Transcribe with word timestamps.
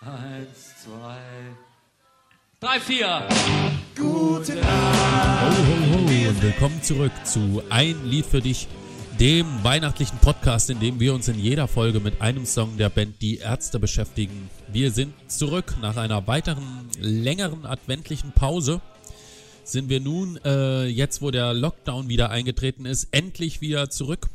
Eins, 0.00 0.84
zwei, 0.84 1.18
drei, 2.60 2.78
vier. 2.78 3.26
Gute 3.96 4.54
Ho, 4.54 5.50
ho, 5.50 5.92
ho 5.92 6.28
und 6.28 6.40
willkommen 6.40 6.80
zurück 6.84 7.10
zu 7.24 7.64
Ein 7.68 8.04
Lied 8.04 8.24
für 8.24 8.40
dich, 8.40 8.68
dem 9.18 9.46
weihnachtlichen 9.64 10.18
Podcast, 10.20 10.70
in 10.70 10.78
dem 10.78 11.00
wir 11.00 11.14
uns 11.14 11.26
in 11.26 11.40
jeder 11.40 11.66
Folge 11.66 11.98
mit 11.98 12.22
einem 12.22 12.46
Song 12.46 12.76
der 12.76 12.90
Band 12.90 13.20
Die 13.20 13.38
Ärzte 13.38 13.80
beschäftigen. 13.80 14.48
Wir 14.68 14.92
sind 14.92 15.14
zurück 15.26 15.74
nach 15.82 15.96
einer 15.96 16.28
weiteren 16.28 16.88
längeren 17.00 17.66
adventlichen 17.66 18.30
Pause. 18.30 18.80
Sind 19.64 19.88
wir 19.88 19.98
nun, 19.98 20.38
äh, 20.44 20.86
jetzt 20.86 21.22
wo 21.22 21.32
der 21.32 21.54
Lockdown 21.54 22.08
wieder 22.08 22.30
eingetreten 22.30 22.86
ist, 22.86 23.08
endlich 23.10 23.60
wieder 23.60 23.90
zurück. 23.90 24.28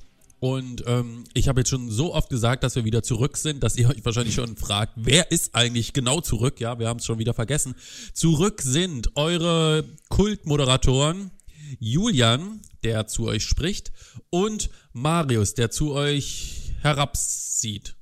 Und 0.44 0.84
ähm, 0.88 1.24
ich 1.34 1.48
habe 1.48 1.62
jetzt 1.62 1.70
schon 1.70 1.90
so 1.90 2.14
oft 2.14 2.30
gesagt, 2.30 2.66
dass 2.66 2.76
wir 2.76 2.84
wieder 2.84 3.02
zurück 3.02 3.38
sind, 3.38 3.64
dass 3.64 3.78
ihr 3.78 3.90
euch 3.96 4.04
wahrscheinlich 4.04 4.36
schon 4.36 4.58
fragt, 4.58 4.92
wer 4.98 5.32
ist 5.32 5.56
eigentlich 5.56 5.94
genau 5.94 6.20
zurück? 6.20 6.60
Ja, 6.60 6.80
wir 6.80 6.90
haben 6.90 7.00
es 7.00 7.06
schon 7.06 7.18
wieder 7.18 7.34
vergessen. 7.34 7.76
Zurück 8.14 8.62
sind 8.62 9.16
eure 9.16 9.86
Kultmoderatoren 10.10 11.32
Julian, 11.80 12.60
der 12.84 13.08
zu 13.08 13.28
euch 13.28 13.46
spricht, 13.46 13.94
und 14.32 14.70
Marius, 14.92 15.54
der 15.54 15.72
zu 15.72 15.94
euch 15.94 16.74
herabsieht. 16.82 17.96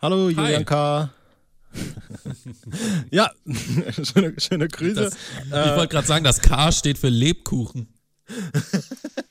Hallo 0.00 0.28
Julian 0.28 0.64
K. 0.64 1.12
ja, 3.10 3.32
schöne, 4.04 4.34
schöne 4.38 4.68
Grüße. 4.68 4.94
Das, 4.94 5.14
ich 5.14 5.76
wollte 5.76 5.88
gerade 5.88 6.06
sagen, 6.06 6.22
das 6.22 6.40
K 6.40 6.70
steht 6.70 6.98
für 6.98 7.08
Lebkuchen. 7.08 7.88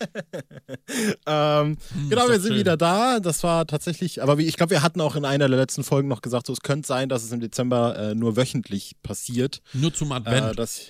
ähm, 1.26 1.78
Hm, 1.94 2.10
genau, 2.10 2.28
wir 2.28 2.40
sind 2.40 2.52
schön. 2.52 2.60
wieder 2.60 2.78
da. 2.78 3.20
Das 3.20 3.44
war 3.44 3.66
tatsächlich, 3.68 4.22
aber 4.22 4.38
ich 4.40 4.58
glaube, 4.58 4.72
wir 4.72 4.84
hatten 4.84 5.02
auch 5.02 5.16
in 5.16 5.26
einer 5.26 5.48
der 5.48 5.58
letzten 5.58 5.84
Folgen 5.84 6.08
noch 6.08 6.22
gesagt, 6.22 6.48
so, 6.48 6.54
es 6.54 6.62
könnte 6.62 6.88
sein, 6.88 7.10
dass 7.10 7.24
es 7.24 7.32
im 7.32 7.40
Dezember 7.40 7.98
äh, 7.98 8.16
nur 8.16 8.36
wöchentlich 8.36 8.96
passiert. 9.04 9.62
Nur 9.74 9.94
zum 9.94 10.12
Advent. 10.12 10.54
Äh, 10.54 10.56
das, 10.56 10.82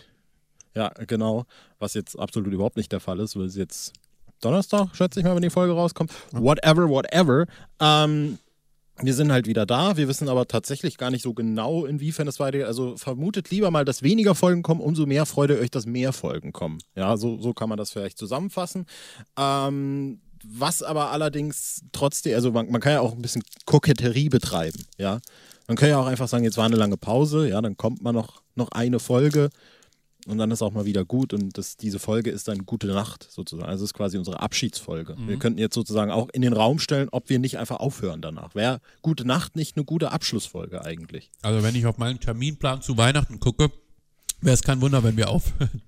ja, 0.76 0.90
genau. 1.08 1.46
Was 1.80 1.94
jetzt 1.94 2.18
absolut 2.18 2.54
überhaupt 2.54 2.78
nicht 2.78 2.92
der 2.92 3.00
Fall 3.00 3.20
ist, 3.20 3.36
weil 3.36 3.46
es 3.46 3.56
jetzt 3.56 3.94
Donnerstag, 4.42 4.96
schätze 4.96 5.20
ich 5.20 5.26
mal, 5.26 5.36
wenn 5.36 5.42
die 5.42 5.50
Folge 5.50 5.74
rauskommt. 5.74 6.12
Whatever, 6.32 6.90
whatever. 6.90 7.46
Ähm, 7.80 8.38
wir 9.02 9.14
sind 9.14 9.32
halt 9.32 9.48
wieder 9.48 9.66
da. 9.66 9.98
Wir 9.98 10.08
wissen 10.08 10.30
aber 10.30 10.48
tatsächlich 10.48 10.98
gar 10.98 11.12
nicht 11.12 11.24
so 11.24 11.34
genau, 11.34 11.86
inwiefern 11.86 12.28
es 12.28 12.40
weitergeht. 12.40 12.68
Also 12.68 12.98
vermutet 12.98 13.50
lieber 13.50 13.72
mal, 13.72 13.86
dass 13.86 14.04
weniger 14.04 14.36
Folgen 14.36 14.64
kommen, 14.64 14.82
umso 14.82 15.06
mehr 15.06 15.26
freut 15.26 15.52
euch, 15.52 15.72
dass 15.72 15.86
mehr 15.86 16.14
Folgen 16.14 16.52
kommen. 16.52 16.80
Ja, 16.96 17.18
so, 17.18 17.40
so 17.40 17.54
kann 17.54 17.70
man 17.70 17.78
das 17.78 17.92
vielleicht 17.92 18.18
zusammenfassen. 18.18 18.86
Ähm, 19.38 20.20
was 20.44 20.84
aber 20.84 21.12
allerdings 21.12 21.84
trotzdem, 21.92 22.36
also 22.36 22.52
man, 22.52 22.72
man 22.72 22.82
kann 22.82 22.94
ja 22.94 23.02
auch 23.02 23.14
ein 23.14 23.22
bisschen 23.22 23.44
Koketterie 23.66 24.30
betreiben, 24.30 24.86
ja. 24.98 25.20
Man 25.68 25.78
kann 25.78 25.90
ja 25.90 26.00
auch 26.00 26.08
einfach 26.08 26.28
sagen, 26.28 26.44
jetzt 26.44 26.58
war 26.58 26.66
eine 26.66 26.78
lange 26.78 26.98
Pause, 26.98 27.48
ja, 27.48 27.62
dann 27.62 27.78
kommt 27.78 28.02
man 28.02 28.16
noch, 28.16 28.42
noch 28.56 28.70
eine 28.72 29.00
Folge 29.00 29.50
und 30.30 30.38
dann 30.38 30.52
ist 30.52 30.62
auch 30.62 30.72
mal 30.72 30.86
wieder 30.86 31.04
gut 31.06 31.34
und 31.34 31.58
das, 31.58 31.76
diese 31.78 32.00
Folge 32.00 32.30
ist 32.30 32.48
dann 32.48 32.66
gute 32.66 32.88
Nacht 32.88 33.28
sozusagen. 33.30 33.68
Also 33.70 33.84
es 33.84 33.90
ist 33.92 33.94
quasi 33.94 34.18
unsere 34.18 34.40
Abschiedsfolge. 34.40 35.16
Wir 35.28 35.38
könnten 35.38 35.60
jetzt 35.60 35.76
sozusagen 35.76 36.12
auch 36.12 36.30
in 36.32 36.42
den 36.42 36.54
Raum 36.54 36.80
stellen, 36.80 37.10
ob 37.12 37.30
wir 37.30 37.40
nicht 37.40 37.58
einfach 37.58 37.78
aufhören 37.80 38.22
danach. 38.22 38.56
Wäre 38.56 38.80
gute 39.02 39.26
Nacht 39.26 39.56
nicht 39.56 39.76
eine 39.76 39.86
gute 39.86 40.12
Abschlussfolge 40.12 40.84
eigentlich? 40.86 41.30
Also 41.42 41.64
wenn 41.64 41.76
ich 41.76 41.86
auf 41.86 41.98
meinen 41.98 42.20
Terminplan 42.20 42.82
zu 42.82 42.98
Weihnachten 42.98 43.40
gucke, 43.40 43.72
wäre 44.42 44.54
es 44.54 44.62
kein 44.64 44.80
Wunder, 44.82 45.04
wenn 45.04 45.18
wir 45.18 45.30
aufhören. 45.30 45.82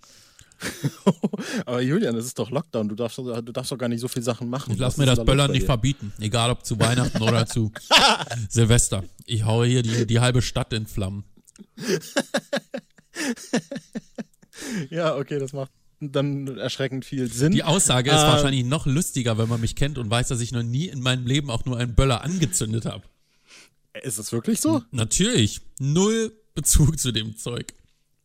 Aber 1.65 1.81
Julian, 1.81 2.15
es 2.15 2.25
ist 2.25 2.37
doch 2.37 2.51
Lockdown. 2.51 2.87
Du 2.87 2.93
darfst, 2.95 3.17
doch- 3.17 3.41
du 3.41 3.51
darfst 3.51 3.71
doch 3.71 3.77
gar 3.77 3.89
nicht 3.89 3.99
so 3.99 4.07
viele 4.07 4.23
Sachen 4.23 4.47
machen. 4.49 4.73
Ich 4.73 4.79
lass 4.79 4.97
mir 4.97 5.05
das 5.07 5.17
da 5.17 5.23
Böllern 5.23 5.49
nicht 5.51 5.65
verbieten. 5.65 6.13
Egal 6.19 6.51
ob 6.51 6.63
zu 6.65 6.79
Weihnachten 6.79 7.21
oder 7.21 7.47
zu 7.47 7.71
Silvester. 8.49 9.03
Ich 9.25 9.43
haue 9.45 9.65
hier 9.65 9.81
die, 9.81 10.05
die 10.05 10.19
halbe 10.19 10.41
Stadt 10.43 10.71
in 10.73 10.85
Flammen. 10.85 11.23
Ja, 14.89 15.15
okay, 15.15 15.39
das 15.39 15.53
macht 15.53 15.71
dann 15.99 16.57
erschreckend 16.57 17.05
viel 17.05 17.31
Sinn. 17.31 17.51
Die 17.51 17.63
Aussage 17.63 18.09
ist 18.09 18.17
Ähm. 18.21 18.27
wahrscheinlich 18.27 18.65
noch 18.65 18.85
lustiger, 18.85 19.37
wenn 19.37 19.47
man 19.47 19.61
mich 19.61 19.75
kennt 19.75 19.97
und 19.97 20.09
weiß, 20.09 20.29
dass 20.29 20.41
ich 20.41 20.51
noch 20.51 20.63
nie 20.63 20.87
in 20.87 20.99
meinem 21.01 21.27
Leben 21.27 21.49
auch 21.51 21.65
nur 21.65 21.77
einen 21.77 21.93
Böller 21.95 22.23
angezündet 22.23 22.85
habe. 22.85 23.03
ist 24.03 24.17
es 24.17 24.31
wirklich 24.31 24.61
so? 24.61 24.81
Natürlich. 24.91 25.61
Null 25.79 26.31
Bezug 26.55 26.99
zu 26.99 27.11
dem 27.11 27.37
Zeug. 27.37 27.73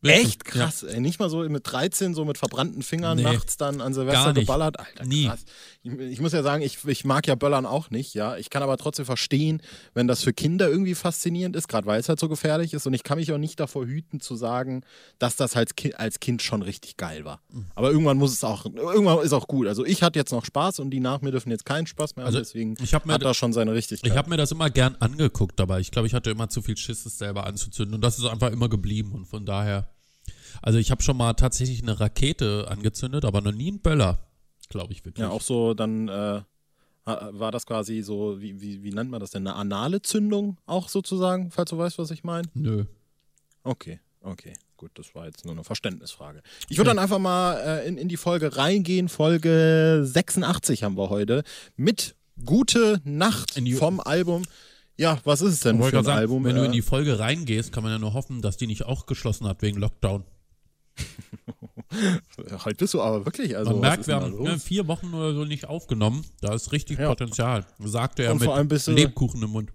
Wirklich. 0.01 0.25
Echt 0.27 0.45
krass, 0.45 0.83
ey. 0.83 0.99
Nicht 1.01 1.19
mal 1.19 1.27
so 1.29 1.39
mit 1.49 1.63
13, 1.71 2.13
so 2.13 2.23
mit 2.23 2.37
verbrannten 2.37 2.83
Fingern 2.83 3.17
Nee, 3.17 3.23
nachts 3.23 3.57
dann 3.57 3.81
an 3.81 3.95
Silvester 3.95 4.31
geballert. 4.33 4.79
Alter, 4.79 5.05
Nie. 5.05 5.25
krass. 5.25 5.43
Ich, 5.81 5.91
ich 5.91 6.21
muss 6.21 6.33
ja 6.33 6.43
sagen, 6.43 6.61
ich, 6.61 6.85
ich 6.85 7.03
mag 7.03 7.25
ja 7.25 7.33
Böllern 7.33 7.65
auch 7.65 7.89
nicht, 7.89 8.13
ja. 8.13 8.37
Ich 8.37 8.51
kann 8.51 8.61
aber 8.61 8.77
trotzdem 8.77 9.05
verstehen, 9.05 9.59
wenn 9.95 10.07
das 10.07 10.21
für 10.23 10.33
Kinder 10.33 10.69
irgendwie 10.69 10.93
faszinierend 10.93 11.55
ist, 11.55 11.67
gerade 11.67 11.87
weil 11.87 11.99
es 11.99 12.09
halt 12.09 12.19
so 12.19 12.29
gefährlich 12.29 12.75
ist. 12.75 12.85
Und 12.85 12.93
ich 12.93 13.01
kann 13.03 13.17
mich 13.17 13.33
auch 13.33 13.39
nicht 13.39 13.59
davor 13.59 13.85
hüten 13.87 14.19
zu 14.19 14.35
sagen, 14.35 14.83
dass 15.17 15.35
das 15.35 15.55
als 15.55 15.75
kind, 15.75 15.99
als 15.99 16.19
kind 16.19 16.43
schon 16.43 16.61
richtig 16.61 16.97
geil 16.97 17.25
war. 17.25 17.41
Mhm. 17.51 17.65
Aber 17.73 17.89
irgendwann 17.89 18.17
muss 18.17 18.33
es 18.33 18.43
auch, 18.43 18.65
irgendwann 18.65 19.19
ist 19.25 19.33
auch 19.33 19.47
gut. 19.47 19.65
Also 19.65 19.83
ich 19.83 20.03
hatte 20.03 20.19
jetzt 20.19 20.31
noch 20.31 20.45
Spaß 20.45 20.77
und 20.79 20.91
die 20.91 20.99
nach 20.99 21.21
mir 21.21 21.31
dürfen 21.31 21.49
jetzt 21.49 21.65
keinen 21.65 21.87
Spaß 21.87 22.15
mehr 22.15 22.25
haben, 22.25 22.27
Also 22.35 22.39
deswegen 22.39 22.75
ich 22.83 22.93
hab 22.93 23.07
mir 23.07 23.13
hat 23.13 23.23
da- 23.23 23.29
das 23.29 23.37
schon 23.37 23.51
seine 23.51 23.73
Richtigkeit. 23.73 24.11
Ich 24.11 24.15
habe 24.17 24.29
mir 24.29 24.37
das 24.37 24.51
immer 24.51 24.69
gern 24.69 24.95
angeguckt, 24.99 25.59
aber 25.59 25.79
ich 25.79 25.89
glaube, 25.89 26.07
ich 26.07 26.13
hatte 26.13 26.29
immer 26.29 26.49
zu 26.49 26.61
viel 26.61 26.77
Schiss, 26.77 27.05
es 27.07 27.17
selber 27.17 27.47
anzuzünden. 27.47 27.95
Und 27.95 28.01
das 28.01 28.19
ist 28.19 28.25
einfach 28.25 28.51
immer 28.51 28.69
geblieben. 28.69 29.13
Und 29.13 29.25
von 29.25 29.43
daher. 29.43 29.86
Also 30.61 30.77
ich 30.79 30.91
habe 30.91 31.01
schon 31.03 31.17
mal 31.17 31.33
tatsächlich 31.33 31.81
eine 31.81 31.99
Rakete 31.99 32.67
angezündet, 32.69 33.25
aber 33.25 33.41
noch 33.41 33.51
nie 33.51 33.67
einen 33.69 33.79
Böller. 33.79 34.19
Glaube 34.69 34.93
ich 34.93 35.05
wirklich. 35.05 35.23
Ja, 35.23 35.29
auch 35.29 35.41
so 35.41 35.73
dann 35.73 36.07
äh, 36.09 36.41
war 37.05 37.51
das 37.51 37.65
quasi 37.65 38.01
so, 38.01 38.41
wie, 38.41 38.59
wie, 38.61 38.83
wie 38.83 38.91
nennt 38.91 39.09
man 39.09 39.19
das 39.21 39.31
denn, 39.31 39.47
eine 39.47 39.55
anale 39.55 40.01
Zündung 40.01 40.57
auch 40.65 40.89
sozusagen, 40.89 41.51
falls 41.51 41.69
du 41.69 41.77
weißt, 41.77 41.97
was 41.99 42.11
ich 42.11 42.23
meine? 42.23 42.47
Nö. 42.53 42.85
Okay, 43.63 43.99
okay. 44.21 44.53
Gut, 44.75 44.91
das 44.95 45.15
war 45.15 45.25
jetzt 45.25 45.43
nur 45.43 45.53
eine 45.53 45.63
Verständnisfrage. 45.63 46.43
Ich 46.69 46.77
würde 46.77 46.89
dann 46.91 46.99
einfach 46.99 47.17
mal 47.17 47.55
äh, 47.55 47.87
in, 47.87 47.97
in 47.97 48.09
die 48.09 48.17
Folge 48.17 48.57
reingehen. 48.57 49.09
Folge 49.09 50.01
86 50.03 50.83
haben 50.83 50.97
wir 50.97 51.09
heute 51.09 51.43
mit 51.77 52.15
Gute 52.45 53.01
Nacht 53.03 53.59
vom 53.79 53.99
Album. 53.99 54.43
Ja, 54.95 55.19
was 55.23 55.41
ist 55.41 55.53
es 55.53 55.59
denn 55.61 55.79
Ich 55.81 55.87
für 55.89 55.97
ein 55.97 56.03
sagen, 56.03 56.19
Album? 56.19 56.43
wenn 56.43 56.55
du 56.55 56.63
in 56.63 56.69
Äh, 56.71 56.73
die 56.75 56.81
Folge 56.83 57.17
reingehst, 57.17 57.71
kann 57.71 57.81
man 57.83 57.91
ja 57.91 57.97
nur 57.97 58.13
hoffen, 58.13 58.41
dass 58.43 58.57
die 58.57 58.67
nicht 58.67 58.85
auch 58.85 59.07
geschlossen 59.07 59.47
hat 59.47 59.61
wegen 59.63 59.79
Lockdown. 59.79 60.23
heute 62.65 62.75
bist 62.75 62.93
du 62.93 63.01
aber 63.01 63.25
wirklich, 63.25 63.57
also 63.57 63.71
Man 63.71 63.81
merkt, 63.81 64.07
wir 64.07 64.15
haben 64.15 64.41
ne, 64.41 64.59
vier 64.59 64.87
Wochen 64.87 65.13
oder 65.13 65.33
so 65.33 65.45
nicht 65.45 65.67
aufgenommen. 65.67 66.25
Da 66.41 66.53
ist 66.53 66.71
richtig 66.71 66.99
Ja. 66.99 67.07
Potenzial. 67.09 67.65
Sagte 67.79 68.23
er 68.23 68.33
Und 68.33 68.41
mit 68.41 68.87
Lebkuchen 68.87 69.41
im 69.41 69.51
Mund. 69.51 69.71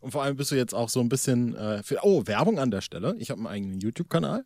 Und 0.00 0.12
vor 0.12 0.22
allem 0.22 0.36
bist 0.36 0.50
du 0.50 0.54
jetzt 0.54 0.74
auch 0.74 0.88
so 0.88 1.00
ein 1.00 1.08
bisschen 1.08 1.54
äh, 1.56 1.82
für, 1.82 1.98
oh, 2.02 2.26
Werbung 2.26 2.58
an 2.58 2.70
der 2.70 2.80
Stelle. 2.80 3.16
Ich 3.18 3.30
habe 3.30 3.40
einen 3.40 3.48
eigenen 3.48 3.80
YouTube-Kanal. 3.80 4.44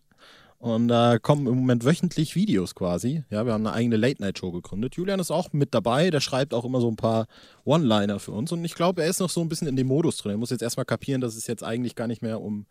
Und 0.58 0.86
da 0.86 1.18
kommen 1.18 1.48
im 1.48 1.56
Moment 1.56 1.84
wöchentlich 1.84 2.36
Videos 2.36 2.76
quasi. 2.76 3.24
Ja, 3.30 3.44
wir 3.44 3.52
haben 3.52 3.66
eine 3.66 3.74
eigene 3.74 3.96
Late-Night-Show 3.96 4.52
gegründet. 4.52 4.94
Julian 4.94 5.18
ist 5.18 5.32
auch 5.32 5.52
mit 5.52 5.74
dabei. 5.74 6.10
Der 6.10 6.20
schreibt 6.20 6.54
auch 6.54 6.64
immer 6.64 6.80
so 6.80 6.88
ein 6.88 6.94
paar 6.94 7.26
One-Liner 7.64 8.20
für 8.20 8.30
uns. 8.30 8.52
Und 8.52 8.64
ich 8.64 8.76
glaube, 8.76 9.02
er 9.02 9.08
ist 9.08 9.18
noch 9.18 9.28
so 9.28 9.40
ein 9.40 9.48
bisschen 9.48 9.66
in 9.66 9.74
dem 9.74 9.88
Modus 9.88 10.18
drin. 10.18 10.30
Er 10.30 10.38
muss 10.38 10.50
jetzt 10.50 10.62
erstmal 10.62 10.86
kapieren, 10.86 11.20
dass 11.20 11.34
es 11.34 11.48
jetzt 11.48 11.64
eigentlich 11.64 11.96
gar 11.96 12.06
nicht 12.06 12.22
mehr 12.22 12.40
um, 12.40 12.66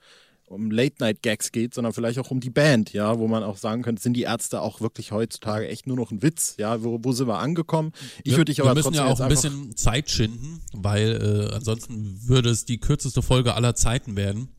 um 0.51 0.69
Late-Night-Gags 0.69 1.51
geht, 1.51 1.73
sondern 1.73 1.93
vielleicht 1.93 2.19
auch 2.19 2.29
um 2.31 2.39
die 2.39 2.49
Band. 2.49 2.93
Ja, 2.93 3.17
wo 3.17 3.27
man 3.27 3.43
auch 3.43 3.57
sagen 3.57 3.81
könnte, 3.81 4.01
sind 4.01 4.13
die 4.13 4.23
Ärzte 4.23 4.61
auch 4.61 4.81
wirklich 4.81 5.11
heutzutage 5.11 5.67
echt 5.67 5.87
nur 5.87 5.97
noch 5.97 6.11
ein 6.11 6.21
Witz? 6.21 6.55
Ja, 6.57 6.83
wo, 6.83 6.99
wo 7.01 7.11
sind 7.13 7.27
wir 7.27 7.39
angekommen? 7.39 7.93
Ich 8.23 8.33
würde 8.33 8.45
dich 8.45 8.57
wir 8.57 8.65
aber 8.65 8.75
müssen 8.75 8.93
trotzdem 8.93 9.05
ja 9.05 9.11
auch 9.11 9.19
ein 9.19 9.29
bisschen 9.29 9.75
Zeit 9.75 10.09
schinden, 10.09 10.61
weil 10.73 11.49
äh, 11.51 11.55
ansonsten 11.55 12.19
würde 12.27 12.49
es 12.49 12.65
die 12.65 12.79
kürzeste 12.79 13.21
Folge 13.21 13.55
aller 13.55 13.75
Zeiten 13.75 14.15
werden. 14.15 14.49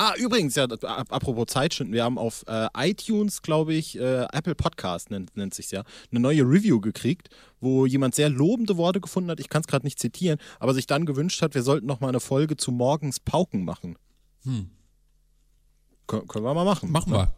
Ah, 0.00 0.14
übrigens, 0.16 0.54
ja, 0.54 0.64
apropos 0.64 1.46
Zeitstunden, 1.48 1.92
wir 1.92 2.04
haben 2.04 2.18
auf 2.18 2.44
äh, 2.46 2.68
iTunes, 2.76 3.42
glaube 3.42 3.74
ich, 3.74 3.98
äh, 3.98 4.26
Apple 4.32 4.54
Podcast 4.54 5.10
nennt, 5.10 5.36
nennt 5.36 5.54
sich 5.54 5.72
ja, 5.72 5.82
eine 6.12 6.20
neue 6.20 6.42
Review 6.42 6.80
gekriegt, 6.80 7.30
wo 7.60 7.84
jemand 7.84 8.14
sehr 8.14 8.28
lobende 8.28 8.76
Worte 8.76 9.00
gefunden 9.00 9.28
hat, 9.28 9.40
ich 9.40 9.48
kann 9.48 9.62
es 9.62 9.66
gerade 9.66 9.84
nicht 9.84 9.98
zitieren, 9.98 10.38
aber 10.60 10.72
sich 10.72 10.86
dann 10.86 11.04
gewünscht 11.04 11.42
hat, 11.42 11.56
wir 11.56 11.64
sollten 11.64 11.86
noch 11.86 11.98
mal 11.98 12.10
eine 12.10 12.20
Folge 12.20 12.56
zu 12.56 12.70
morgens 12.70 13.18
Pauken 13.18 13.64
machen. 13.64 13.96
Hm. 14.44 14.70
Kö- 16.08 16.26
können 16.26 16.44
wir 16.44 16.54
mal 16.54 16.64
machen. 16.64 16.90
Machen 16.90 17.12
wir. 17.12 17.32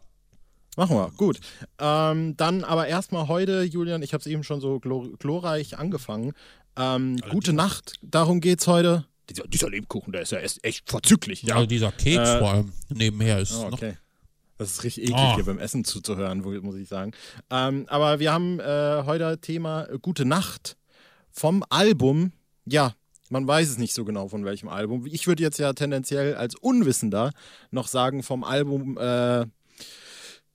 Machen 0.77 0.95
wir, 0.95 1.11
gut. 1.17 1.39
Ähm, 1.79 2.37
dann 2.37 2.63
aber 2.63 2.87
erstmal 2.87 3.27
heute, 3.27 3.63
Julian, 3.63 4.01
ich 4.03 4.13
habe 4.13 4.21
es 4.21 4.27
eben 4.27 4.43
schon 4.43 4.61
so 4.61 4.79
glor 4.79 5.09
glorreich 5.19 5.77
angefangen. 5.77 6.31
Ähm, 6.77 7.17
gute 7.29 7.51
Nacht, 7.51 7.95
darum 8.01 8.39
geht's 8.39 8.67
heute. 8.67 9.05
Dieser, 9.29 9.43
dieser 9.47 9.69
Lebkuchen, 9.69 10.13
der 10.13 10.21
ist 10.21 10.31
ja 10.31 10.39
echt, 10.39 10.89
vorzüglich. 10.89 11.43
Ja. 11.43 11.55
Also 11.55 11.67
dieser 11.67 11.91
Keks 11.91 12.29
Äh, 12.29 12.39
vor 12.39 12.49
allem 12.51 12.71
nebenher 12.89 13.39
ist 13.39 13.53
Oh, 13.53 13.65
noch. 13.65 13.73
okay. 13.73 13.97
Das 14.57 14.71
ist 14.71 14.83
richtig 14.85 15.05
eklig, 15.05 15.17
Oh. 15.19 15.35
hier 15.35 15.45
beim 15.45 15.59
Essen 15.59 15.83
zuzuhören, 15.83 16.39
muss 16.61 16.75
ich 16.75 16.87
sagen. 16.87 17.11
Ähm, 17.49 17.85
aber 17.89 18.19
wir 18.19 18.31
haben 18.31 18.59
äh, 18.61 19.03
heute 19.05 19.39
Thema 19.41 19.83
äh, 19.89 19.97
Gute 20.01 20.23
Nacht 20.23 20.77
vom 21.31 21.63
Album. 21.69 22.31
Ja, 22.65 22.93
man 23.31 23.47
weiß 23.47 23.69
es 23.69 23.77
nicht 23.77 23.93
so 23.93 24.05
genau 24.05 24.27
von 24.27 24.45
welchem 24.45 24.69
Album. 24.69 25.05
Ich 25.07 25.25
würde 25.27 25.41
jetzt 25.41 25.57
ja 25.57 25.73
tendenziell 25.73 26.35
als 26.35 26.55
Unwissender 26.55 27.31
noch 27.71 27.87
sagen 27.87 28.23
vom 28.23 28.43
Album 28.43 28.97
äh, 28.97 29.41
äh, 29.41 29.47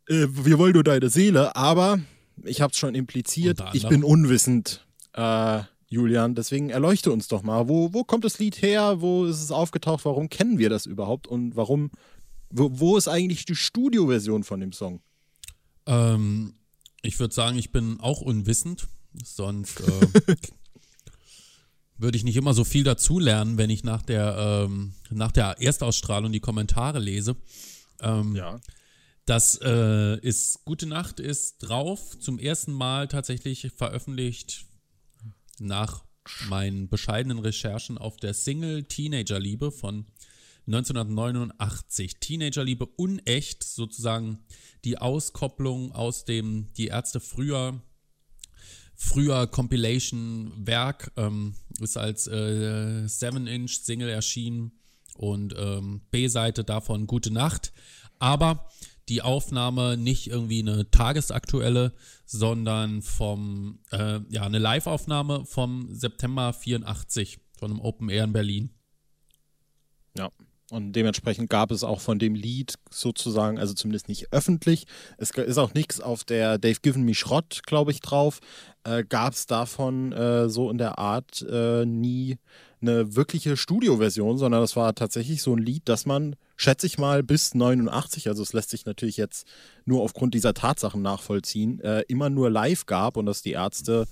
Wir 0.08 0.58
wollen 0.58 0.74
nur 0.74 0.84
deine 0.84 1.08
Seele, 1.08 1.56
aber 1.56 1.98
ich 2.44 2.60
habe 2.60 2.72
es 2.72 2.78
schon 2.78 2.94
impliziert, 2.94 3.62
ich 3.72 3.88
bin 3.88 4.04
unwissend. 4.04 4.86
Äh, 5.14 5.62
Julian. 5.88 6.34
Deswegen 6.34 6.70
erleuchte 6.70 7.12
uns 7.12 7.28
doch 7.28 7.42
mal. 7.42 7.68
Wo, 7.68 7.92
wo 7.92 8.04
kommt 8.04 8.24
das 8.24 8.38
Lied 8.38 8.60
her? 8.60 9.00
Wo 9.00 9.24
ist 9.24 9.42
es 9.42 9.52
aufgetaucht? 9.52 10.04
Warum 10.04 10.28
kennen 10.28 10.58
wir 10.58 10.68
das 10.68 10.84
überhaupt? 10.84 11.26
Und 11.26 11.56
warum, 11.56 11.90
wo, 12.50 12.70
wo 12.72 12.96
ist 12.96 13.08
eigentlich 13.08 13.44
die 13.44 13.54
Studioversion 13.54 14.42
von 14.42 14.60
dem 14.60 14.72
Song? 14.72 15.00
Ähm, 15.86 16.54
ich 17.02 17.20
würde 17.20 17.34
sagen, 17.34 17.56
ich 17.56 17.70
bin 17.70 18.00
auch 18.00 18.20
unwissend. 18.20 18.88
Sonst 19.24 19.80
äh, 19.80 20.36
würde 21.98 22.16
ich 22.16 22.24
nicht 22.24 22.36
immer 22.36 22.54
so 22.54 22.64
viel 22.64 22.84
dazulernen, 22.84 23.58
wenn 23.58 23.70
ich 23.70 23.84
nach 23.84 24.02
der, 24.02 24.66
ähm, 24.66 24.94
nach 25.10 25.32
der 25.32 25.60
Erstausstrahlung 25.60 26.32
die 26.32 26.40
Kommentare 26.40 26.98
lese. 26.98 27.36
Ähm, 28.00 28.34
Ja. 28.36 28.60
Das 29.24 29.58
äh, 29.60 30.20
ist 30.20 30.64
Gute 30.64 30.86
Nacht 30.86 31.18
ist 31.18 31.58
drauf, 31.58 32.16
zum 32.20 32.38
ersten 32.38 32.72
Mal 32.72 33.08
tatsächlich 33.08 33.72
veröffentlicht 33.76 34.66
nach 35.58 36.04
meinen 36.48 36.88
bescheidenen 36.88 37.40
Recherchen 37.40 37.98
auf 37.98 38.18
der 38.18 38.34
Single 38.34 38.84
Teenagerliebe 38.84 39.72
von 39.72 40.06
1989. 40.66 42.20
Teenagerliebe 42.20 42.86
unecht, 42.86 43.64
sozusagen 43.64 44.44
die 44.84 44.98
Auskopplung 44.98 45.92
aus 45.92 46.24
dem 46.24 46.72
Die 46.74 46.88
Ärzte 46.88 47.20
früher 47.20 47.82
früher 48.96 49.46
Compilation-Werk, 49.46 51.12
ähm, 51.16 51.54
ist 51.80 51.96
als 51.96 52.26
äh, 52.26 53.04
7-Inch-Single 53.06 54.08
erschienen 54.08 54.72
und 55.14 55.54
ähm, 55.56 56.00
B-Seite 56.10 56.64
davon 56.64 57.06
Gute 57.06 57.30
Nacht. 57.30 57.72
Aber 58.18 58.68
die 59.08 59.22
Aufnahme 59.22 59.96
nicht 59.96 60.28
irgendwie 60.28 60.60
eine 60.60 60.90
tagesaktuelle, 60.90 61.92
sondern 62.24 63.02
vom, 63.02 63.78
äh, 63.92 64.20
ja, 64.28 64.42
eine 64.42 64.58
Live-Aufnahme 64.58 65.44
vom 65.46 65.94
September 65.94 66.52
84 66.52 67.38
von 67.56 67.70
einem 67.70 67.80
Open 67.80 68.08
Air 68.08 68.24
in 68.24 68.32
Berlin. 68.32 68.70
Ja. 70.16 70.30
Und 70.70 70.94
dementsprechend 70.94 71.48
gab 71.48 71.70
es 71.70 71.84
auch 71.84 72.00
von 72.00 72.18
dem 72.18 72.34
Lied 72.34 72.74
sozusagen, 72.90 73.58
also 73.58 73.72
zumindest 73.72 74.08
nicht 74.08 74.32
öffentlich, 74.32 74.86
es 75.16 75.30
ist 75.30 75.58
auch 75.58 75.74
nichts 75.74 76.00
auf 76.00 76.24
der 76.24 76.58
Dave 76.58 76.80
Given 76.82 77.04
Me 77.04 77.14
Schrott, 77.14 77.60
glaube 77.66 77.92
ich, 77.92 78.00
drauf, 78.00 78.40
äh, 78.82 79.04
gab 79.04 79.34
es 79.34 79.46
davon 79.46 80.10
äh, 80.12 80.48
so 80.48 80.68
in 80.70 80.78
der 80.78 80.98
Art 80.98 81.46
äh, 81.48 81.86
nie 81.86 82.38
eine 82.80 83.14
wirkliche 83.14 83.56
Studioversion, 83.56 84.38
sondern 84.38 84.60
das 84.60 84.74
war 84.74 84.94
tatsächlich 84.94 85.40
so 85.40 85.54
ein 85.54 85.62
Lied, 85.62 85.82
das 85.86 86.04
man, 86.04 86.34
schätze 86.56 86.86
ich 86.86 86.98
mal, 86.98 87.22
bis 87.22 87.54
89, 87.54 88.28
also 88.28 88.42
es 88.42 88.52
lässt 88.52 88.70
sich 88.70 88.86
natürlich 88.86 89.16
jetzt 89.16 89.46
nur 89.84 90.02
aufgrund 90.02 90.34
dieser 90.34 90.52
Tatsachen 90.52 91.00
nachvollziehen, 91.00 91.80
äh, 91.80 92.02
immer 92.08 92.28
nur 92.28 92.50
live 92.50 92.86
gab 92.86 93.16
und 93.16 93.26
dass 93.26 93.40
die 93.40 93.52
Ärzte 93.52 94.06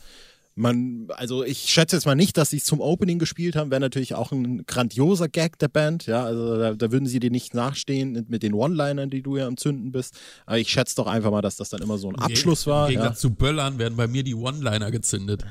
man, 0.57 1.09
also 1.11 1.43
ich 1.43 1.59
schätze 1.73 1.97
jetzt 1.97 2.07
mal 2.07 2.15
nicht, 2.15 2.37
dass 2.37 2.51
sie 2.51 2.59
es 2.59 2.65
zum 2.65 2.81
Opening 2.81 3.19
gespielt 3.19 3.57
haben, 3.57 3.71
wäre 3.73 3.81
natürlich 3.81 4.15
auch 4.15 4.31
ein 4.31 4.65
grandioser 4.67 5.29
Gag 5.29 5.59
der 5.59 5.67
Band, 5.69 6.07
ja, 6.07 6.25
also 6.25 6.57
da, 6.57 6.75
da 6.75 6.93
würden 6.93 7.07
sie 7.07 7.19
dir 7.19 7.31
nicht 7.33 7.55
nachstehen 7.55 8.25
mit 8.29 8.43
den 8.45 8.55
One-Linern, 8.55 9.11
die 9.11 9.23
du 9.23 9.37
ja 9.37 9.47
am 9.49 9.57
Zünden 9.57 9.91
bist, 9.91 10.17
aber 10.47 10.59
ich 10.59 10.71
schätze 10.71 10.95
doch 10.97 11.07
einfach 11.09 11.33
mal, 11.33 11.43
dass 11.43 11.57
das 11.57 11.71
dann 11.71 11.83
immer 11.83 11.99
so 11.99 12.09
ein 12.09 12.17
Abschluss 12.17 12.67
war. 12.69 12.87
Im 12.89 12.95
Ja. 12.95 13.01
Gegensatz 13.01 13.21
zu 13.21 13.31
Böllern 13.35 13.79
werden 13.79 13.97
bei 13.97 14.07
mir 14.07 14.23
die 14.23 14.35
One-Liner 14.35 14.91
gezündet. 14.91 15.45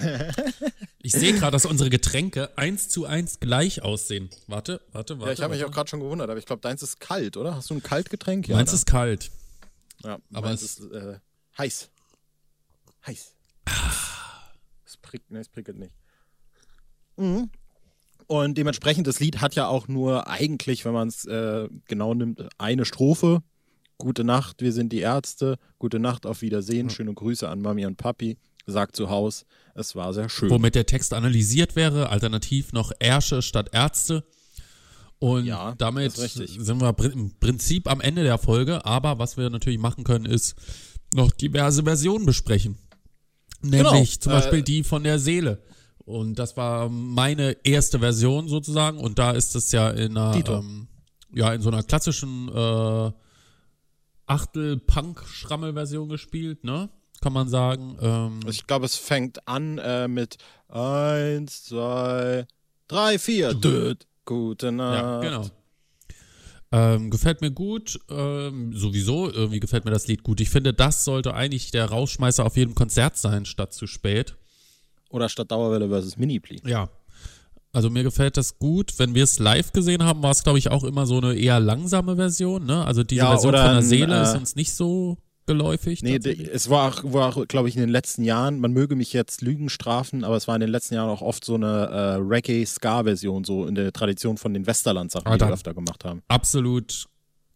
Ich 1.02 1.12
sehe 1.12 1.32
gerade, 1.32 1.52
dass 1.52 1.64
unsere 1.64 1.88
Getränke 1.88 2.50
eins 2.58 2.90
zu 2.90 3.06
eins 3.06 3.40
gleich 3.40 3.80
aussehen. 3.80 4.28
Warte, 4.48 4.82
warte, 4.92 5.18
warte. 5.18 5.28
ja, 5.30 5.32
ich 5.32 5.40
habe 5.40 5.54
mich 5.54 5.64
auch 5.64 5.70
gerade 5.70 5.88
schon 5.88 6.00
gewundert, 6.00 6.28
aber 6.28 6.38
ich 6.38 6.44
glaube, 6.44 6.60
deins 6.60 6.82
ist 6.82 7.00
kalt, 7.00 7.38
oder? 7.38 7.54
Hast 7.56 7.70
du 7.70 7.74
ein 7.74 7.82
Kaltgetränk? 7.82 8.46
Ja, 8.48 8.56
Meins 8.56 8.70
ne? 8.72 8.76
ist 8.76 8.84
kalt. 8.84 9.30
ja, 10.04 10.18
aber 10.34 10.48
meins 10.48 10.60
es- 10.60 10.78
ist 10.78 10.92
äh, 10.92 11.14
heiß. 11.56 11.88
Heiß. 13.06 13.32
Es 15.02 15.10
prickelt, 15.10 15.30
ne, 15.30 15.40
es 15.40 15.48
prickelt 15.48 15.78
nicht. 15.78 15.94
Mhm. 17.16 17.50
Und 18.26 18.56
dementsprechend, 18.56 19.06
das 19.06 19.18
Lied 19.18 19.40
hat 19.40 19.56
ja 19.56 19.66
auch 19.66 19.88
nur 19.88 20.28
eigentlich, 20.28 20.84
wenn 20.84 20.92
man 20.92 21.08
es 21.08 21.24
äh, 21.24 21.68
genau 21.86 22.14
nimmt, 22.14 22.46
eine 22.58 22.84
Strophe. 22.84 23.42
Gute 23.98 24.22
Nacht, 24.24 24.62
wir 24.62 24.72
sind 24.72 24.92
die 24.92 25.00
Ärzte. 25.00 25.58
Gute 25.78 25.98
Nacht, 25.98 26.26
auf 26.26 26.40
Wiedersehen. 26.40 26.90
Schöne 26.90 27.12
Grüße 27.12 27.48
an 27.48 27.60
Mami 27.60 27.86
und 27.86 27.96
Papi. 27.96 28.38
Sagt 28.66 28.94
zu 28.94 29.10
Haus, 29.10 29.46
es 29.74 29.96
war 29.96 30.14
sehr 30.14 30.28
schön. 30.28 30.48
Womit 30.48 30.76
der 30.76 30.86
Text 30.86 31.12
analysiert 31.12 31.74
wäre, 31.74 32.10
alternativ 32.10 32.72
noch 32.72 32.92
Ärsche 33.00 33.42
statt 33.42 33.70
Ärzte. 33.72 34.24
Und 35.18 35.44
Ja, 35.44 35.74
damit 35.76 36.12
sind 36.12 36.80
wir 36.80 37.12
im 37.12 37.32
Prinzip 37.40 37.90
am 37.90 38.00
Ende 38.00 38.22
der 38.22 38.38
Folge. 38.38 38.84
Aber 38.86 39.18
was 39.18 39.36
wir 39.36 39.50
natürlich 39.50 39.80
machen 39.80 40.04
können, 40.04 40.24
ist 40.24 40.54
noch 41.14 41.32
diverse 41.32 41.82
Versionen 41.82 42.26
besprechen. 42.26 42.78
Nämlich 43.62 43.90
Genau, 43.90 44.04
zum 44.20 44.32
äh, 44.32 44.34
Beispiel 44.36 44.62
die 44.62 44.84
von 44.84 45.04
der 45.04 45.18
Seele. 45.18 45.62
Und 46.04 46.38
das 46.38 46.56
war 46.56 46.88
meine 46.88 47.56
erste 47.62 47.98
Version 48.00 48.48
sozusagen. 48.48 48.98
Und 48.98 49.18
da 49.18 49.32
ist 49.32 49.54
es 49.54 49.70
ja 49.72 49.90
in 49.90 50.16
einer, 50.16 50.44
ähm, 50.48 50.88
ja, 51.32 51.52
in 51.52 51.60
so 51.60 51.70
einer 51.70 51.82
klassischen 51.82 52.48
äh, 52.48 53.12
Achtel-Punk-Schrammel-Version 54.26 56.08
gespielt, 56.08 56.64
ne? 56.64 56.88
Kann 57.20 57.32
man 57.32 57.48
sagen. 57.48 57.96
Ähm, 58.00 58.40
ich 58.48 58.66
glaube, 58.66 58.86
es 58.86 58.96
fängt 58.96 59.46
an 59.46 59.78
äh, 59.78 60.08
mit 60.08 60.38
eins, 60.68 61.64
zwei, 61.64 62.46
drei, 62.88 63.18
vier. 63.18 63.54
Död. 63.54 64.06
Gute 64.24 64.72
Nacht. 64.72 65.02
Ja, 65.02 65.20
genau. 65.20 65.50
Ähm, 66.72 67.10
gefällt 67.10 67.40
mir 67.40 67.50
gut. 67.50 67.98
Ähm, 68.08 68.72
sowieso, 68.76 69.30
irgendwie 69.30 69.60
gefällt 69.60 69.84
mir 69.84 69.90
das 69.90 70.06
Lied 70.06 70.22
gut. 70.22 70.40
Ich 70.40 70.50
finde, 70.50 70.72
das 70.72 71.04
sollte 71.04 71.34
eigentlich 71.34 71.70
der 71.72 71.86
Rausschmeißer 71.86 72.44
auf 72.44 72.56
jedem 72.56 72.74
Konzert 72.74 73.16
sein, 73.16 73.44
statt 73.44 73.72
zu 73.72 73.86
spät. 73.86 74.36
Oder 75.10 75.28
statt 75.28 75.50
Dauerwelle 75.50 75.88
versus 75.88 76.16
Mini-Pli. 76.16 76.62
Ja. 76.66 76.88
Also 77.72 77.90
mir 77.90 78.02
gefällt 78.02 78.36
das 78.36 78.58
gut. 78.58 78.98
Wenn 78.98 79.14
wir 79.14 79.24
es 79.24 79.38
live 79.38 79.72
gesehen 79.72 80.04
haben, 80.04 80.22
war 80.22 80.30
es, 80.30 80.42
glaube 80.44 80.58
ich, 80.58 80.70
auch 80.70 80.84
immer 80.84 81.06
so 81.06 81.18
eine 81.18 81.34
eher 81.34 81.58
langsame 81.60 82.16
Version. 82.16 82.66
Ne? 82.66 82.84
Also 82.84 83.02
diese 83.02 83.22
Ja, 83.22 83.30
Version 83.30 83.54
von 83.54 83.62
der 83.62 83.82
Seele 83.82 84.18
äh, 84.18 84.22
ist 84.22 84.36
uns 84.36 84.56
nicht 84.56 84.72
so 84.72 85.18
geläufig. 85.54 86.02
Nee, 86.02 86.16
es 86.16 86.70
war, 86.70 86.88
auch- 86.88 87.12
war 87.12 87.46
glaube 87.46 87.68
ich, 87.68 87.74
in 87.76 87.80
den 87.80 87.90
letzten 87.90 88.24
Jahren, 88.24 88.60
man 88.60 88.72
möge 88.72 88.96
mich 88.96 89.12
jetzt 89.12 89.42
Lügen 89.42 89.68
strafen, 89.68 90.24
aber 90.24 90.36
es 90.36 90.46
war 90.48 90.54
in 90.54 90.60
den 90.60 90.70
letzten 90.70 90.94
Jahren 90.94 91.10
auch 91.10 91.22
oft 91.22 91.44
so 91.44 91.54
eine 91.54 91.66
äh, 91.86 92.14
Reggae-Ska-Version, 92.16 93.44
so 93.44 93.66
in 93.66 93.74
der 93.74 93.92
Tradition 93.92 94.36
von 94.36 94.54
den 94.54 94.66
Westerland-Sachen, 94.66 95.26
Ah, 95.26 95.32
die 95.32 95.38
dann- 95.38 95.52
öfter 95.52 95.74
gemacht 95.74 96.04
haben. 96.04 96.22
Absolut 96.28 97.06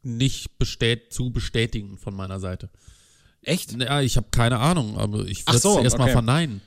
nicht 0.02 0.58
bestät 0.58 1.12
zu 1.12 1.30
bestätigen 1.30 1.96
von 1.98 2.14
meiner 2.14 2.38
Seite. 2.40 2.68
Echt? 3.42 3.80
Ja, 3.80 4.00
ich 4.00 4.16
habe 4.16 4.26
keine 4.30 4.58
Ahnung, 4.58 4.98
aber 4.98 5.24
ich 5.26 5.46
würde 5.46 5.56
es 5.56 5.62
so, 5.62 5.78
erstmal 5.80 6.06
okay. 6.08 6.12
verneinen. 6.12 6.60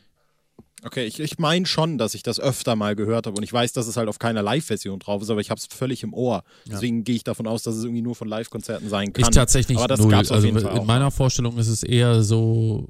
Okay, 0.88 1.06
ich, 1.06 1.20
ich 1.20 1.38
meine 1.38 1.66
schon, 1.66 1.98
dass 1.98 2.14
ich 2.14 2.24
das 2.24 2.40
öfter 2.40 2.78
mal 2.78 2.96
gehört 2.96 3.28
habe 3.28 3.36
und 3.36 3.44
ich 3.44 3.52
weiß, 3.52 3.74
dass 3.74 3.88
es 3.88 3.98
halt 3.98 4.08
auf 4.08 4.20
keiner 4.20 4.42
Live-Version 4.42 5.00
drauf 5.00 5.22
ist, 5.22 5.30
aber 5.30 5.42
ich 5.42 5.50
habe 5.50 5.60
es 5.60 5.68
völlig 5.68 6.02
im 6.02 6.14
Ohr. 6.14 6.44
Deswegen 6.66 7.04
gehe 7.04 7.18
ich 7.18 7.26
davon 7.26 7.46
aus, 7.46 7.62
dass 7.64 7.76
es 7.76 7.84
irgendwie 7.84 8.02
nur 8.02 8.16
von 8.16 8.30
Live-Konzerten 8.30 8.88
sein 8.88 9.12
kann. 9.12 9.26
Ich 9.26 9.30
tatsächlich 9.32 9.78
aber 9.78 9.90
das 9.90 10.00
null. 10.00 10.12
gab's 10.12 10.30
auf 10.32 10.36
also 10.36 10.48
jeden 10.48 10.60
Fall 10.62 10.72
in 10.72 10.80
auch. 10.80 10.86
meiner 10.86 11.12
Vorstellung 11.12 11.58
ist 11.58 11.68
es 11.68 11.84
eher 11.84 12.24
so, 12.24 12.88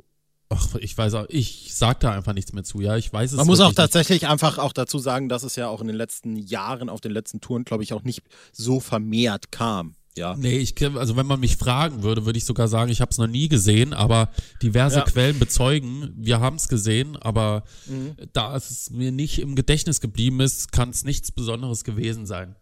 ach, 0.49 0.75
ich 0.75 0.95
weiß 0.95 1.15
auch, 1.15 1.25
ich 1.29 1.71
sag 1.73 1.99
da 2.01 2.11
einfach 2.11 2.33
nichts 2.33 2.53
mehr 2.53 2.63
zu, 2.63 2.81
ja, 2.81 2.97
ich 2.97 3.11
weiß 3.11 3.31
es 3.31 3.37
Man 3.37 3.47
muss 3.47 3.59
auch 3.59 3.69
wirklich 3.69 3.69
nicht. 3.69 3.77
tatsächlich 3.77 4.27
einfach 4.27 4.59
auch 4.59 4.73
dazu 4.73 4.99
sagen, 4.99 5.27
dass 5.27 5.41
es 5.41 5.55
ja 5.55 5.67
auch 5.67 5.81
in 5.81 5.87
den 5.87 5.95
letzten 5.95 6.35
Jahren, 6.35 6.89
auf 6.89 7.01
den 7.01 7.11
letzten 7.11 7.41
Touren, 7.41 7.63
glaube 7.63 7.81
ich, 7.81 7.93
auch 7.93 8.03
nicht 8.03 8.21
so 8.51 8.79
vermehrt 8.79 9.51
kam. 9.51 9.95
Ja. 10.17 10.35
Nee, 10.35 10.57
ich 10.57 10.75
also 10.95 11.15
wenn 11.15 11.25
man 11.27 11.39
mich 11.39 11.55
fragen 11.57 12.03
würde, 12.03 12.25
würde 12.25 12.37
ich 12.37 12.45
sogar 12.45 12.67
sagen, 12.67 12.91
ich 12.91 12.99
habe 13.01 13.11
es 13.11 13.17
noch 13.17 13.27
nie 13.27 13.47
gesehen, 13.47 13.93
aber 13.93 14.29
diverse 14.61 14.97
Ja. 14.99 15.05
Quellen 15.05 15.39
bezeugen, 15.39 16.13
wir 16.17 16.39
haben 16.39 16.55
es 16.57 16.67
gesehen, 16.67 17.15
aber 17.15 17.63
Mhm. 17.87 18.15
da 18.33 18.55
es 18.55 18.89
mir 18.89 19.11
nicht 19.11 19.39
im 19.39 19.55
Gedächtnis 19.55 20.01
geblieben 20.01 20.39
ist, 20.41 20.71
kann 20.71 20.89
es 20.89 21.03
nichts 21.05 21.31
Besonderes 21.31 21.83
gewesen 21.83 22.25
sein. 22.25 22.55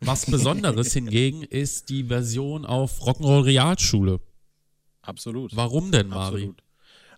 Was 0.00 0.26
Besonderes 0.26 0.92
hingegen 0.92 1.42
ist 1.42 1.88
die 1.88 2.04
Version 2.04 2.66
auf 2.66 3.00
Rock'n'Roll 3.02 3.44
Realschule. 3.44 4.20
Absolut. 5.02 5.54
Warum 5.56 5.92
denn, 5.92 6.08
Mari? 6.08 6.34
Absolut. 6.34 6.62